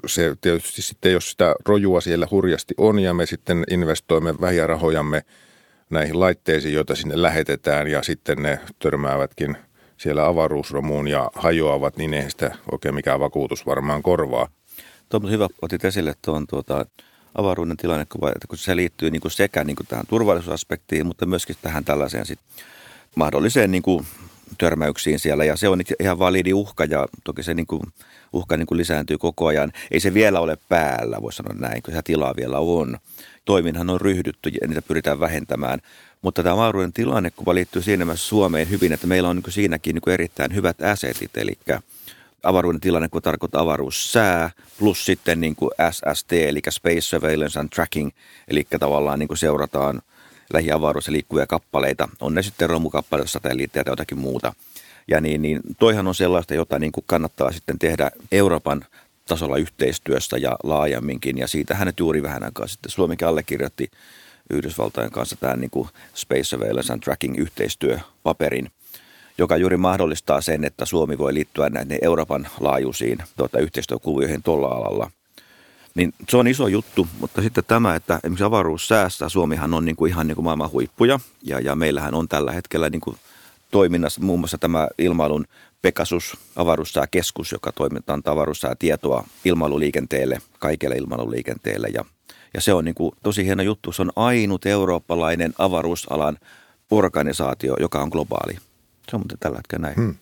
se 0.06 0.36
tietysti 0.42 0.82
sitten, 0.82 1.12
jos 1.12 1.32
sitä 1.32 1.56
rojua 1.66 2.02
siellä 2.02 2.28
hurjasti 2.32 2.74
on 2.78 3.00
ja 3.00 3.14
me 3.14 3.26
sitten 3.26 3.64
investoimme 3.72 4.36
vähiä 4.42 4.68
rahojamme 4.68 5.22
näihin 5.90 6.20
laitteisiin, 6.20 6.74
joita 6.74 6.96
sinne 6.96 7.22
lähetetään 7.22 7.88
ja 7.88 8.04
sitten 8.04 8.42
ne 8.42 8.60
törmäävätkin 8.80 9.58
siellä 10.02 10.26
avaruusromuun 10.26 11.08
ja 11.08 11.32
hajoavat, 11.36 11.98
niin 11.98 12.14
eihän 12.14 12.32
sitä 12.32 12.56
oikein 12.72 12.96
mikään 12.96 13.20
vakuutus 13.20 13.66
varmaan 13.66 14.04
korvaa. 14.04 14.48
Tuo 15.10 15.20
on 15.24 15.32
hyvä, 15.32 15.48
otit 15.62 15.86
esille 15.86 16.14
tuon 16.22 16.48
tuota, 16.48 16.86
avaruuden 17.36 17.78
tilannekuva, 17.78 18.32
kun 18.48 18.58
se 18.58 18.76
liittyy 18.76 19.12
niin 19.12 19.22
kuin 19.22 19.32
sekä 19.32 19.64
niin 19.64 19.76
kuin 19.76 19.88
tähän 19.88 20.06
turvallisuusaspektiin, 20.08 21.06
mutta 21.06 21.26
myöskin 21.26 21.56
tähän 21.62 21.86
tällaiseen 21.86 22.26
sit 22.26 22.40
mahdolliseen 23.16 23.72
niin 23.72 23.84
kuin 23.84 24.06
törmäyksiin 24.58 25.20
siellä 25.20 25.46
ja 25.46 25.58
se 25.58 25.70
on 25.70 25.82
ihan 26.00 26.20
validi 26.20 26.54
uhka 26.54 26.86
ja 26.86 27.08
toki 27.24 27.44
se 27.44 27.54
niin 27.54 27.68
kuin, 27.68 27.82
uhka 28.34 28.58
niin 28.58 28.68
kuin 28.68 28.78
lisääntyy 28.78 29.18
koko 29.18 29.48
ajan. 29.48 29.72
Ei 29.92 30.00
se 30.00 30.14
vielä 30.14 30.40
ole 30.40 30.58
päällä, 30.70 31.22
voisi 31.22 31.38
sanoa 31.38 31.54
näin, 31.54 31.84
kun 31.84 31.94
se 31.94 32.02
tilaa 32.02 32.34
vielä 32.36 32.60
on. 32.60 32.98
Toiminhan 33.46 33.90
on 33.90 34.02
ryhdytty 34.02 34.50
ja 34.62 34.68
niitä 34.68 34.82
pyritään 34.82 35.20
vähentämään. 35.20 35.80
Mutta 36.22 36.44
tämä 36.44 36.56
avaruuden 36.56 36.94
tilannekuva 36.94 37.56
liittyy 37.56 37.82
siinä 37.82 38.06
mielessä 38.06 38.28
Suomeen 38.28 38.70
hyvin, 38.70 38.94
että 38.94 39.08
meillä 39.08 39.30
on 39.30 39.36
niin 39.36 39.52
siinäkin 39.52 39.96
niin 39.96 40.14
erittäin 40.14 40.56
hyvät 40.56 40.82
assetit, 40.82 41.38
eli 41.38 41.58
avaruuden 42.44 42.82
tilanne, 42.82 43.10
kun 43.10 43.22
tarkoittaa 43.22 43.62
avaruussää, 43.62 44.52
plus 44.80 45.06
sitten 45.06 45.42
niin 45.42 45.56
kuin 45.56 45.72
SST, 45.92 46.34
eli 46.34 46.62
Space 46.70 47.02
Surveillance 47.02 47.60
and 47.60 47.70
Tracking, 47.70 48.12
eli 48.48 48.68
tavallaan 48.80 49.20
niin 49.20 49.28
kuin 49.28 49.38
seurataan 49.38 50.02
lähiavaruudessa 50.54 51.12
liikkuvia 51.12 51.48
kappaleita, 51.48 52.10
on 52.20 52.34
ne 52.34 52.44
sitten 52.44 52.70
romukappaleita, 52.70 53.32
satelliitteja 53.32 53.84
tai 53.84 53.92
jotakin 53.92 54.20
muuta. 54.20 54.54
Ja 55.08 55.22
niin, 55.22 55.42
niin 55.42 55.62
toihan 55.80 56.08
on 56.08 56.16
sellaista, 56.16 56.54
jota 56.54 56.80
niin 56.80 56.92
kuin 56.92 57.04
kannattaa 57.08 57.52
sitten 57.52 57.80
tehdä 57.80 58.12
Euroopan 58.32 58.86
tasolla 59.28 59.58
yhteistyössä 59.58 60.38
ja 60.38 60.58
laajemminkin. 60.64 61.38
Ja 61.38 61.48
siitä 61.48 61.76
hänet 61.76 62.00
juuri 62.00 62.24
vähän 62.24 62.44
aikaa 62.44 62.68
sitten 62.68 62.92
Suomikin 62.92 63.28
allekirjoitti 63.28 63.92
Yhdysvaltain 64.54 65.12
kanssa 65.12 65.36
tämän 65.36 65.60
niin 65.60 65.72
kuin 65.72 65.90
Space 66.14 66.44
Surveillance 66.44 66.94
and 66.94 67.02
Tracking 67.02 67.38
yhteistyöpaperin, 67.38 68.72
joka 69.38 69.58
juuri 69.58 69.78
mahdollistaa 69.78 70.42
sen, 70.42 70.64
että 70.64 70.86
Suomi 70.86 71.18
voi 71.18 71.34
liittyä 71.34 71.70
näiden 71.70 72.00
Euroopan 72.02 72.48
laajuisiin 72.60 73.18
tuota, 73.38 73.60
yhteistyökuvioihin 73.60 74.44
tuolla 74.44 74.68
alalla– 74.68 75.12
niin 75.96 76.14
se 76.30 76.38
on 76.38 76.48
iso 76.48 76.68
juttu, 76.68 77.08
mutta 77.20 77.42
sitten 77.42 77.64
tämä, 77.68 77.96
että 77.96 78.20
esimerkiksi 78.24 78.44
avaruussäässä 78.44 79.30
Suomihan 79.30 79.74
on 79.74 79.86
niin 79.86 79.96
kuin 79.96 80.10
ihan 80.10 80.28
niin 80.28 80.36
kuin 80.36 80.46
maailman 80.46 80.72
huippuja 80.72 81.20
ja, 81.44 81.60
ja 81.60 81.76
meillähän 81.76 82.14
on 82.14 82.28
tällä 82.28 82.52
hetkellä 82.52 82.90
niin 82.90 83.02
kuin 83.02 83.18
toiminnassa 83.72 84.22
muun 84.22 84.40
muassa 84.40 84.58
tämä 84.58 84.88
ilmailun 84.98 85.46
Pegasus 85.82 86.38
avaruussääkeskus, 86.56 87.52
joka 87.52 87.72
toimittaa 87.72 88.20
avaruussää 88.26 88.76
tietoa 88.80 89.26
ilmailuliikenteelle, 89.46 90.42
kaikille 90.60 90.96
ilmailuliikenteelle 90.96 91.88
ja, 91.94 92.06
ja 92.54 92.62
se 92.62 92.74
on 92.74 92.86
niin 92.86 92.96
kuin 92.96 93.12
tosi 93.24 93.46
hieno 93.46 93.64
juttu. 93.64 93.92
Se 93.92 94.02
on 94.02 94.12
ainut 94.16 94.66
eurooppalainen 94.66 95.54
avaruusalan 95.58 96.38
organisaatio, 96.92 97.76
joka 97.80 98.02
on 98.02 98.10
globaali. 98.10 98.54
Se 99.10 99.16
on 99.16 99.20
muuten 99.20 99.38
tällä 99.40 99.58
hetkellä 99.58 99.82
näin. 99.82 99.96
Hmm. 99.96 100.16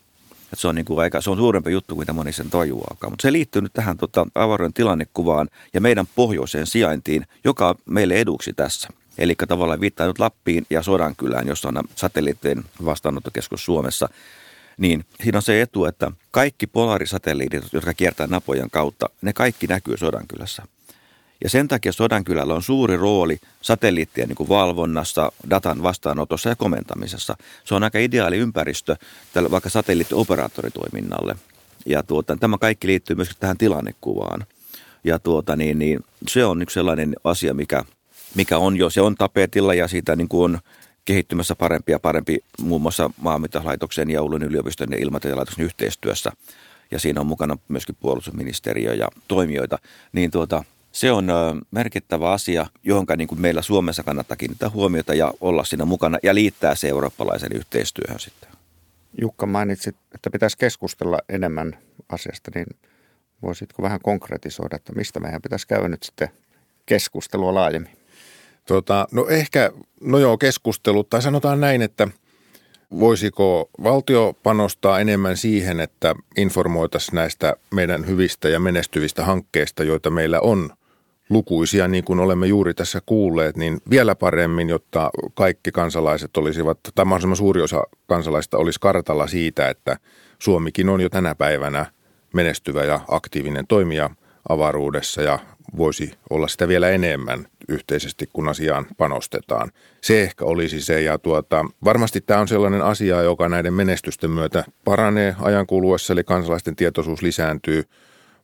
Että 0.44 0.62
se, 0.62 0.68
on 0.68 0.76
niin 0.76 0.86
kuin 0.86 1.00
aika, 1.00 1.22
se 1.22 1.30
on 1.30 1.38
suurempi 1.38 1.72
juttu 1.72 1.96
kuin 1.96 2.08
moni 2.14 2.34
sen 2.34 2.50
tajuaakaan. 2.50 3.12
Mutta 3.12 3.22
se 3.22 3.32
liittyy 3.32 3.62
nyt 3.62 3.74
tähän 3.74 3.98
tota, 3.98 4.28
avaruuden 4.36 4.74
tilannekuvaan 4.74 5.50
ja 5.74 5.82
meidän 5.82 6.08
pohjoiseen 6.16 6.68
sijaintiin, 6.68 7.26
joka 7.44 7.70
on 7.70 7.76
meille 7.86 8.14
eduksi 8.14 8.54
tässä. 8.54 8.90
Eli 9.18 9.36
tavallaan 9.48 9.82
viittaa 9.82 10.08
nyt 10.08 10.20
Lappiin 10.20 10.66
ja 10.70 10.84
Sodankylään, 10.84 11.48
jossa 11.48 11.68
on 11.68 11.84
satelliittien 11.96 12.64
vastaanottokeskus 12.86 13.66
Suomessa. 13.66 14.10
Niin 14.78 15.06
siinä 15.24 15.38
on 15.38 15.42
se 15.42 15.62
etu, 15.62 15.86
että 15.86 16.12
kaikki 16.32 16.68
polarisatelliitit, 16.68 17.74
jotka 17.74 17.94
kiertää 17.94 18.28
napojen 18.28 18.70
kautta, 18.70 19.10
ne 19.22 19.34
kaikki 19.34 19.68
näkyy 19.68 19.98
Sodankylässä. 19.98 20.64
Ja 21.44 21.50
sen 21.50 21.68
takia 21.68 21.92
Sodankylällä 21.92 22.54
on 22.54 22.64
suuri 22.64 22.98
rooli 22.98 23.38
satelliittien 23.62 24.28
niin 24.28 24.36
kuin 24.36 24.50
valvonnassa, 24.50 25.32
datan 25.50 25.84
vastaanotossa 25.84 26.50
ja 26.50 26.56
komentamisessa. 26.56 27.36
Se 27.66 27.76
on 27.76 27.84
aika 27.84 28.00
ideaali 28.00 28.38
ympäristö 28.38 28.96
tälle 29.34 29.52
vaikka 29.52 29.70
satelliittioperaattoritoiminnalle. 29.70 31.36
Ja 31.86 32.04
tuota, 32.04 32.38
tämä 32.38 32.58
kaikki 32.58 32.88
liittyy 32.88 33.16
myös 33.16 33.30
tähän 33.40 33.58
tilannekuvaan. 33.58 34.46
Ja 35.04 35.20
tuota, 35.20 35.56
niin, 35.56 35.80
niin, 35.80 36.00
se 36.28 36.46
on 36.46 36.62
yksi 36.62 36.74
sellainen 36.74 37.16
asia, 37.24 37.54
mikä, 37.54 37.84
mikä 38.36 38.58
on 38.58 38.78
jo, 38.78 38.90
se 38.90 39.02
on 39.02 39.16
tapetilla 39.16 39.74
ja 39.74 39.88
siitä 39.88 40.16
niin 40.16 40.30
kuin 40.30 40.44
on 40.52 40.60
kehittymässä 41.06 41.56
parempi 41.56 41.92
ja 41.92 42.00
parempi 42.00 42.40
muun 42.62 42.82
muassa 42.82 43.10
maanmittauslaitoksen 43.18 44.10
ja 44.10 44.22
Oulun 44.22 44.44
yliopiston 44.44 44.92
ja 44.92 44.98
ilmatieteen 44.98 45.48
yhteistyössä. 45.58 46.32
Ja 46.92 47.00
siinä 47.00 47.22
on 47.22 47.28
mukana 47.28 47.58
myöskin 47.68 47.98
puolustusministeriö 48.00 48.94
ja 48.94 49.08
toimijoita. 49.28 49.80
Niin 50.12 50.32
tuota, 50.32 50.64
se 50.92 51.12
on 51.12 51.28
merkittävä 51.72 52.32
asia, 52.32 52.66
johon 52.84 53.06
niin 53.18 53.28
kuin 53.28 53.42
meillä 53.42 53.62
Suomessa 53.62 54.04
kannattaa 54.04 54.38
kiinnittää 54.38 54.70
huomiota 54.70 55.14
ja 55.14 55.34
olla 55.42 55.64
siinä 55.64 55.86
mukana 55.86 56.18
ja 56.24 56.36
liittää 56.36 56.76
se 56.76 56.90
eurooppalaisen 56.90 57.52
yhteistyöhön 57.56 58.20
sitten. 58.20 58.50
Jukka 59.22 59.46
mainitsit, 59.46 59.96
että 60.16 60.30
pitäisi 60.30 60.58
keskustella 60.58 61.20
enemmän 61.30 61.78
asiasta, 62.10 62.52
niin 62.56 62.68
voisitko 63.42 63.84
vähän 63.84 64.00
konkretisoida, 64.04 64.76
että 64.76 64.94
mistä 64.94 65.20
meidän 65.20 65.42
pitäisi 65.42 65.68
käydä 65.68 65.88
nyt 65.88 66.04
sitten 66.04 66.30
keskustelua 66.86 67.54
laajemmin? 67.54 67.98
Tota, 68.66 69.08
no 69.12 69.28
ehkä, 69.28 69.72
no 70.02 70.20
joo, 70.20 70.38
keskustelu, 70.38 71.04
tai 71.04 71.22
sanotaan 71.22 71.62
näin, 71.62 71.82
että 71.82 72.08
voisiko 73.00 73.70
valtio 73.84 74.34
panostaa 74.44 75.00
enemmän 75.00 75.38
siihen, 75.38 75.80
että 75.80 76.16
informoitaisiin 76.38 77.16
näistä 77.16 77.56
meidän 77.72 78.08
hyvistä 78.08 78.50
ja 78.50 78.60
menestyvistä 78.60 79.26
hankkeista, 79.26 79.84
joita 79.84 80.10
meillä 80.10 80.40
on 80.40 80.70
lukuisia, 81.30 81.88
niin 81.88 82.04
kuin 82.04 82.20
olemme 82.20 82.48
juuri 82.48 82.74
tässä 82.74 83.02
kuulleet, 83.06 83.58
niin 83.58 83.78
vielä 83.90 84.16
paremmin, 84.16 84.70
jotta 84.70 85.10
kaikki 85.34 85.72
kansalaiset 85.72 86.38
olisivat, 86.38 86.80
tai 86.96 87.06
mahdollisimman 87.06 87.38
suuri 87.38 87.62
osa 87.62 87.84
kansalaista 88.08 88.58
olisi 88.58 88.80
kartalla 88.80 89.28
siitä, 89.28 89.70
että 89.70 89.98
Suomikin 90.40 90.90
on 90.90 91.02
jo 91.02 91.10
tänä 91.10 91.36
päivänä 91.36 91.86
menestyvä 92.34 92.84
ja 92.84 93.00
aktiivinen 93.08 93.68
toimija 93.68 94.10
avaruudessa 94.50 95.22
ja 95.22 95.40
voisi 95.78 96.14
olla 96.30 96.48
sitä 96.48 96.68
vielä 96.68 96.90
enemmän 96.90 97.46
yhteisesti, 97.70 98.30
kun 98.34 98.50
asiaan 98.50 98.86
panostetaan. 98.98 99.72
Se 100.02 100.22
ehkä 100.22 100.46
olisi 100.46 100.82
se, 100.82 101.02
ja 101.02 101.18
tuota, 101.18 101.66
varmasti 101.84 102.22
tämä 102.22 102.40
on 102.40 102.48
sellainen 102.48 102.82
asia, 102.82 103.22
joka 103.22 103.50
näiden 103.50 103.74
menestysten 103.74 104.32
myötä 104.32 104.64
paranee 104.86 105.36
ajan 105.42 105.68
kuluessa, 105.68 106.14
eli 106.14 106.24
kansalaisten 106.24 106.76
tietoisuus 106.76 107.22
lisääntyy, 107.22 107.84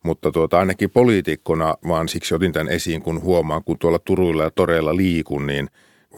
mutta 0.05 0.31
tuota, 0.31 0.59
ainakin 0.59 0.89
poliitikkona, 0.89 1.75
vaan 1.87 2.09
siksi 2.09 2.35
otin 2.35 2.53
tämän 2.53 2.69
esiin, 2.69 3.01
kun 3.01 3.21
huomaan, 3.21 3.63
kun 3.63 3.79
tuolla 3.79 3.99
Turuilla 3.99 4.43
ja 4.43 4.51
Toreilla 4.51 4.95
liikun, 4.95 5.47
niin 5.47 5.69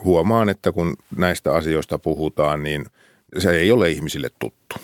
huomaan, 0.03 0.49
että 0.49 0.71
kun 0.71 0.97
näistä 1.17 1.53
asioista 1.53 1.99
puhutaan, 1.99 2.63
niin 2.63 2.85
se 3.37 3.51
ei 3.51 3.71
ole 3.71 3.91
ihmisille 3.91 4.29
tuttu. 4.39 4.75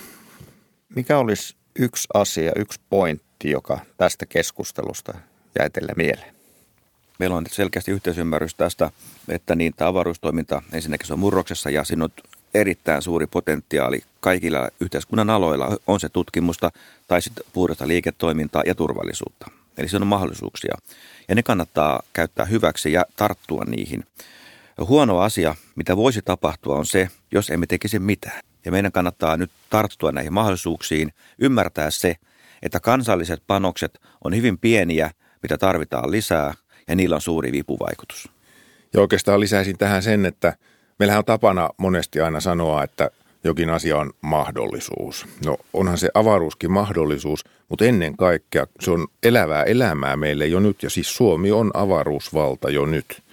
Mikä 0.96 1.18
olisi 1.18 1.56
yksi 1.80 2.08
asia, 2.13 2.52
yksi 2.56 2.80
pointti, 2.89 3.50
joka 3.50 3.80
tästä 3.98 4.26
keskustelusta 4.26 5.13
jäi 5.60 5.70
teille 5.70 5.94
mieleen? 5.98 6.36
Meillä 7.20 7.36
on 7.36 7.46
selkeästi 7.50 7.92
yhteisymmärrys 7.92 8.56
tästä, 8.56 8.92
että 9.28 9.56
niin 9.56 9.74
tämä 9.76 9.89
avaruustoiminta 9.89 10.62
ensinnäkin 10.74 11.08
se 11.08 11.13
on 11.13 11.20
murroksessa 11.20 11.70
ja 11.70 11.84
siinä 11.84 12.04
on 12.04 12.10
erittäin 12.54 13.02
suuri 13.02 13.28
potentiaali 13.28 14.04
kaikilla 14.20 14.70
yhteiskunnan 14.80 15.30
aloilla, 15.30 15.78
on 15.88 16.00
se 16.00 16.10
tutkimusta 16.10 16.72
tai 17.08 17.22
sitten 17.22 17.46
puhdasta 17.54 17.88
liiketoimintaa 17.88 18.63
ja 18.66 18.76
turvallisuutta. 18.76 19.52
Eli 19.78 19.88
se 19.88 19.98
on 19.98 20.08
mahdollisuuksia 20.08 20.78
ja 21.28 21.36
ne 21.36 21.44
kannattaa 21.44 22.04
käyttää 22.13 22.46
hyväksi 22.46 22.92
ja 22.92 23.06
tarttua 23.16 23.63
niihin. 23.68 24.04
Huono 24.88 25.20
asia, 25.20 25.56
mitä 25.76 25.98
voisi 25.98 26.22
tapahtua, 26.22 26.76
on 26.76 26.86
se, 26.86 27.10
jos 27.32 27.50
emme 27.50 27.68
tekisi 27.68 28.00
mitään. 28.00 28.42
Ja 28.66 28.72
meidän 28.72 28.92
kannattaa 28.92 29.38
nyt 29.38 29.52
tarttua 29.70 30.12
näihin 30.12 30.34
mahdollisuuksiin, 30.34 31.13
ymmärtää 31.39 31.92
se, 31.92 32.16
että 32.62 32.80
kansalliset 32.80 33.44
panokset 33.48 34.02
on 34.24 34.36
hyvin 34.36 34.58
pieniä, 34.58 35.12
mitä 35.44 35.58
tarvitaan 35.58 36.12
lisää, 36.12 36.54
ja 36.88 36.96
niillä 36.96 37.16
on 37.16 37.22
suuri 37.22 37.52
vipuvaikutus. 37.52 38.30
Ja 38.94 39.02
oikeastaan 39.02 39.39
lisäisin 39.39 39.78
tähän 39.78 40.04
sen, 40.04 40.26
että 40.26 40.58
meillähän 41.04 41.20
on 41.20 41.26
tapana 41.26 41.70
monesti 41.78 42.22
aina 42.22 42.39
sanoa, 42.39 42.84
että 42.84 43.10
jokin 43.44 43.70
asia 43.70 43.98
on 43.98 44.12
mahdollisuus. 44.22 45.26
No 45.46 45.58
onhan 45.74 45.98
se 45.98 46.10
avaruuskin 46.13 46.72
mahdollisuus, 46.72 47.46
mutta 47.70 47.86
ennen 47.86 48.18
kaikkea 48.18 48.68
se 48.80 48.92
on 48.92 49.08
elävää 49.24 49.63
elämää 49.63 50.18
meille 50.18 50.48
jo 50.48 50.60
nyt, 50.60 50.84
ja 50.84 50.89
siis 50.89 51.16
Suomi 51.16 51.52
on 51.52 51.72
avaruusvalta 51.74 52.70
jo 52.70 52.86
nyt. 52.86 53.24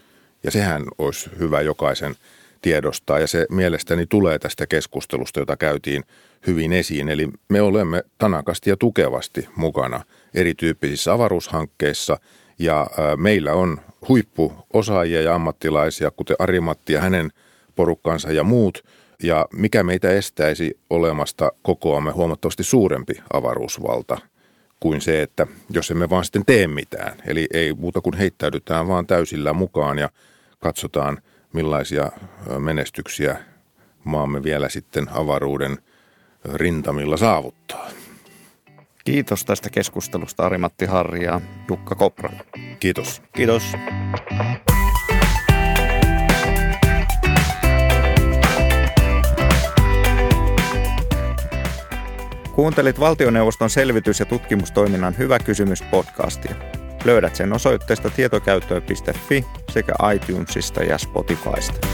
Ja 0.43 0.51
sehän 0.51 0.85
olisi 0.99 1.31
hyvä 1.39 1.61
jokaisen 1.61 2.15
tiedostaa 2.63 3.19
ja 3.19 3.27
se 3.27 3.47
mielestäni 3.51 4.07
tulee 4.07 4.39
tästä 4.39 4.67
keskustelusta, 4.67 5.41
jota 5.41 5.57
käytiin 5.57 6.05
hyvin 6.47 6.73
esiin. 6.73 7.09
Eli 7.09 7.29
me 7.49 7.61
olemme 7.61 8.03
tanakasti 8.19 8.71
ja 8.71 8.77
tukevasti 8.77 9.49
mukana 9.57 10.03
erityyppisissä 10.35 11.13
avaruushankkeissa 11.13 12.19
ja 12.59 12.87
meillä 13.17 13.53
on 13.53 13.81
huippuosaajia 14.09 15.23
ja 15.23 15.35
ammattilaisia, 15.35 16.11
kuten 16.11 16.37
Arimatti 16.39 16.93
ja 16.93 17.01
hänen 17.01 17.31
porukkansa 17.81 18.33
ja 18.33 18.45
muut. 18.45 18.85
Ja 19.23 19.47
mikä 19.53 19.83
meitä 19.83 20.11
estäisi 20.11 20.79
olemasta 20.90 21.53
kokoamme 21.62 22.11
huomattavasti 22.11 22.62
suurempi 22.62 23.14
avaruusvalta 23.33 24.19
kuin 24.81 25.01
se, 25.01 25.23
että 25.23 25.47
jos 25.71 25.90
emme 25.90 26.11
vaan 26.11 26.25
sitten 26.25 26.47
tee 26.47 26.66
mitään. 26.66 27.19
Eli 27.27 27.47
ei 27.55 27.73
muuta 27.73 28.01
kuin 28.01 28.16
heittäydytään 28.16 28.88
vaan 28.88 29.07
täysillä 29.07 29.53
mukaan 29.53 29.99
ja 29.99 30.09
katsotaan– 30.59 31.19
millaisia 31.53 32.12
menestyksiä 32.59 33.37
maamme 34.05 34.43
vielä 34.43 34.69
sitten 34.69 35.07
avaruuden 35.12 35.79
rintamilla 36.55 37.16
saavuttaa. 37.16 37.90
Kiitos 39.05 39.45
tästä 39.45 39.71
keskustelusta 39.71 40.47
Ari-Matti 40.47 40.87
Harri 40.87 41.25
ja 41.25 41.40
Jukka 41.69 41.95
Kopra. 41.95 42.31
Kiitos. 42.81 43.23
Kiitos. 43.33 43.62
Kuuntelit 52.61 53.01
valtioneuvoston 53.01 53.70
selvitys- 53.70 54.20
ja 54.20 54.27
tutkimustoiminnan 54.27 55.18
Hyvä 55.18 55.38
kysymys 55.38 55.83
podcastia. 55.83 56.55
Löydät 57.05 57.37
sen 57.37 57.53
osoitteesta 57.53 58.11
tietokäyttöön.fi 58.11 59.44
sekä 59.70 59.92
iTunesista 60.14 60.83
ja 60.83 60.99
Spotifysta. 60.99 61.87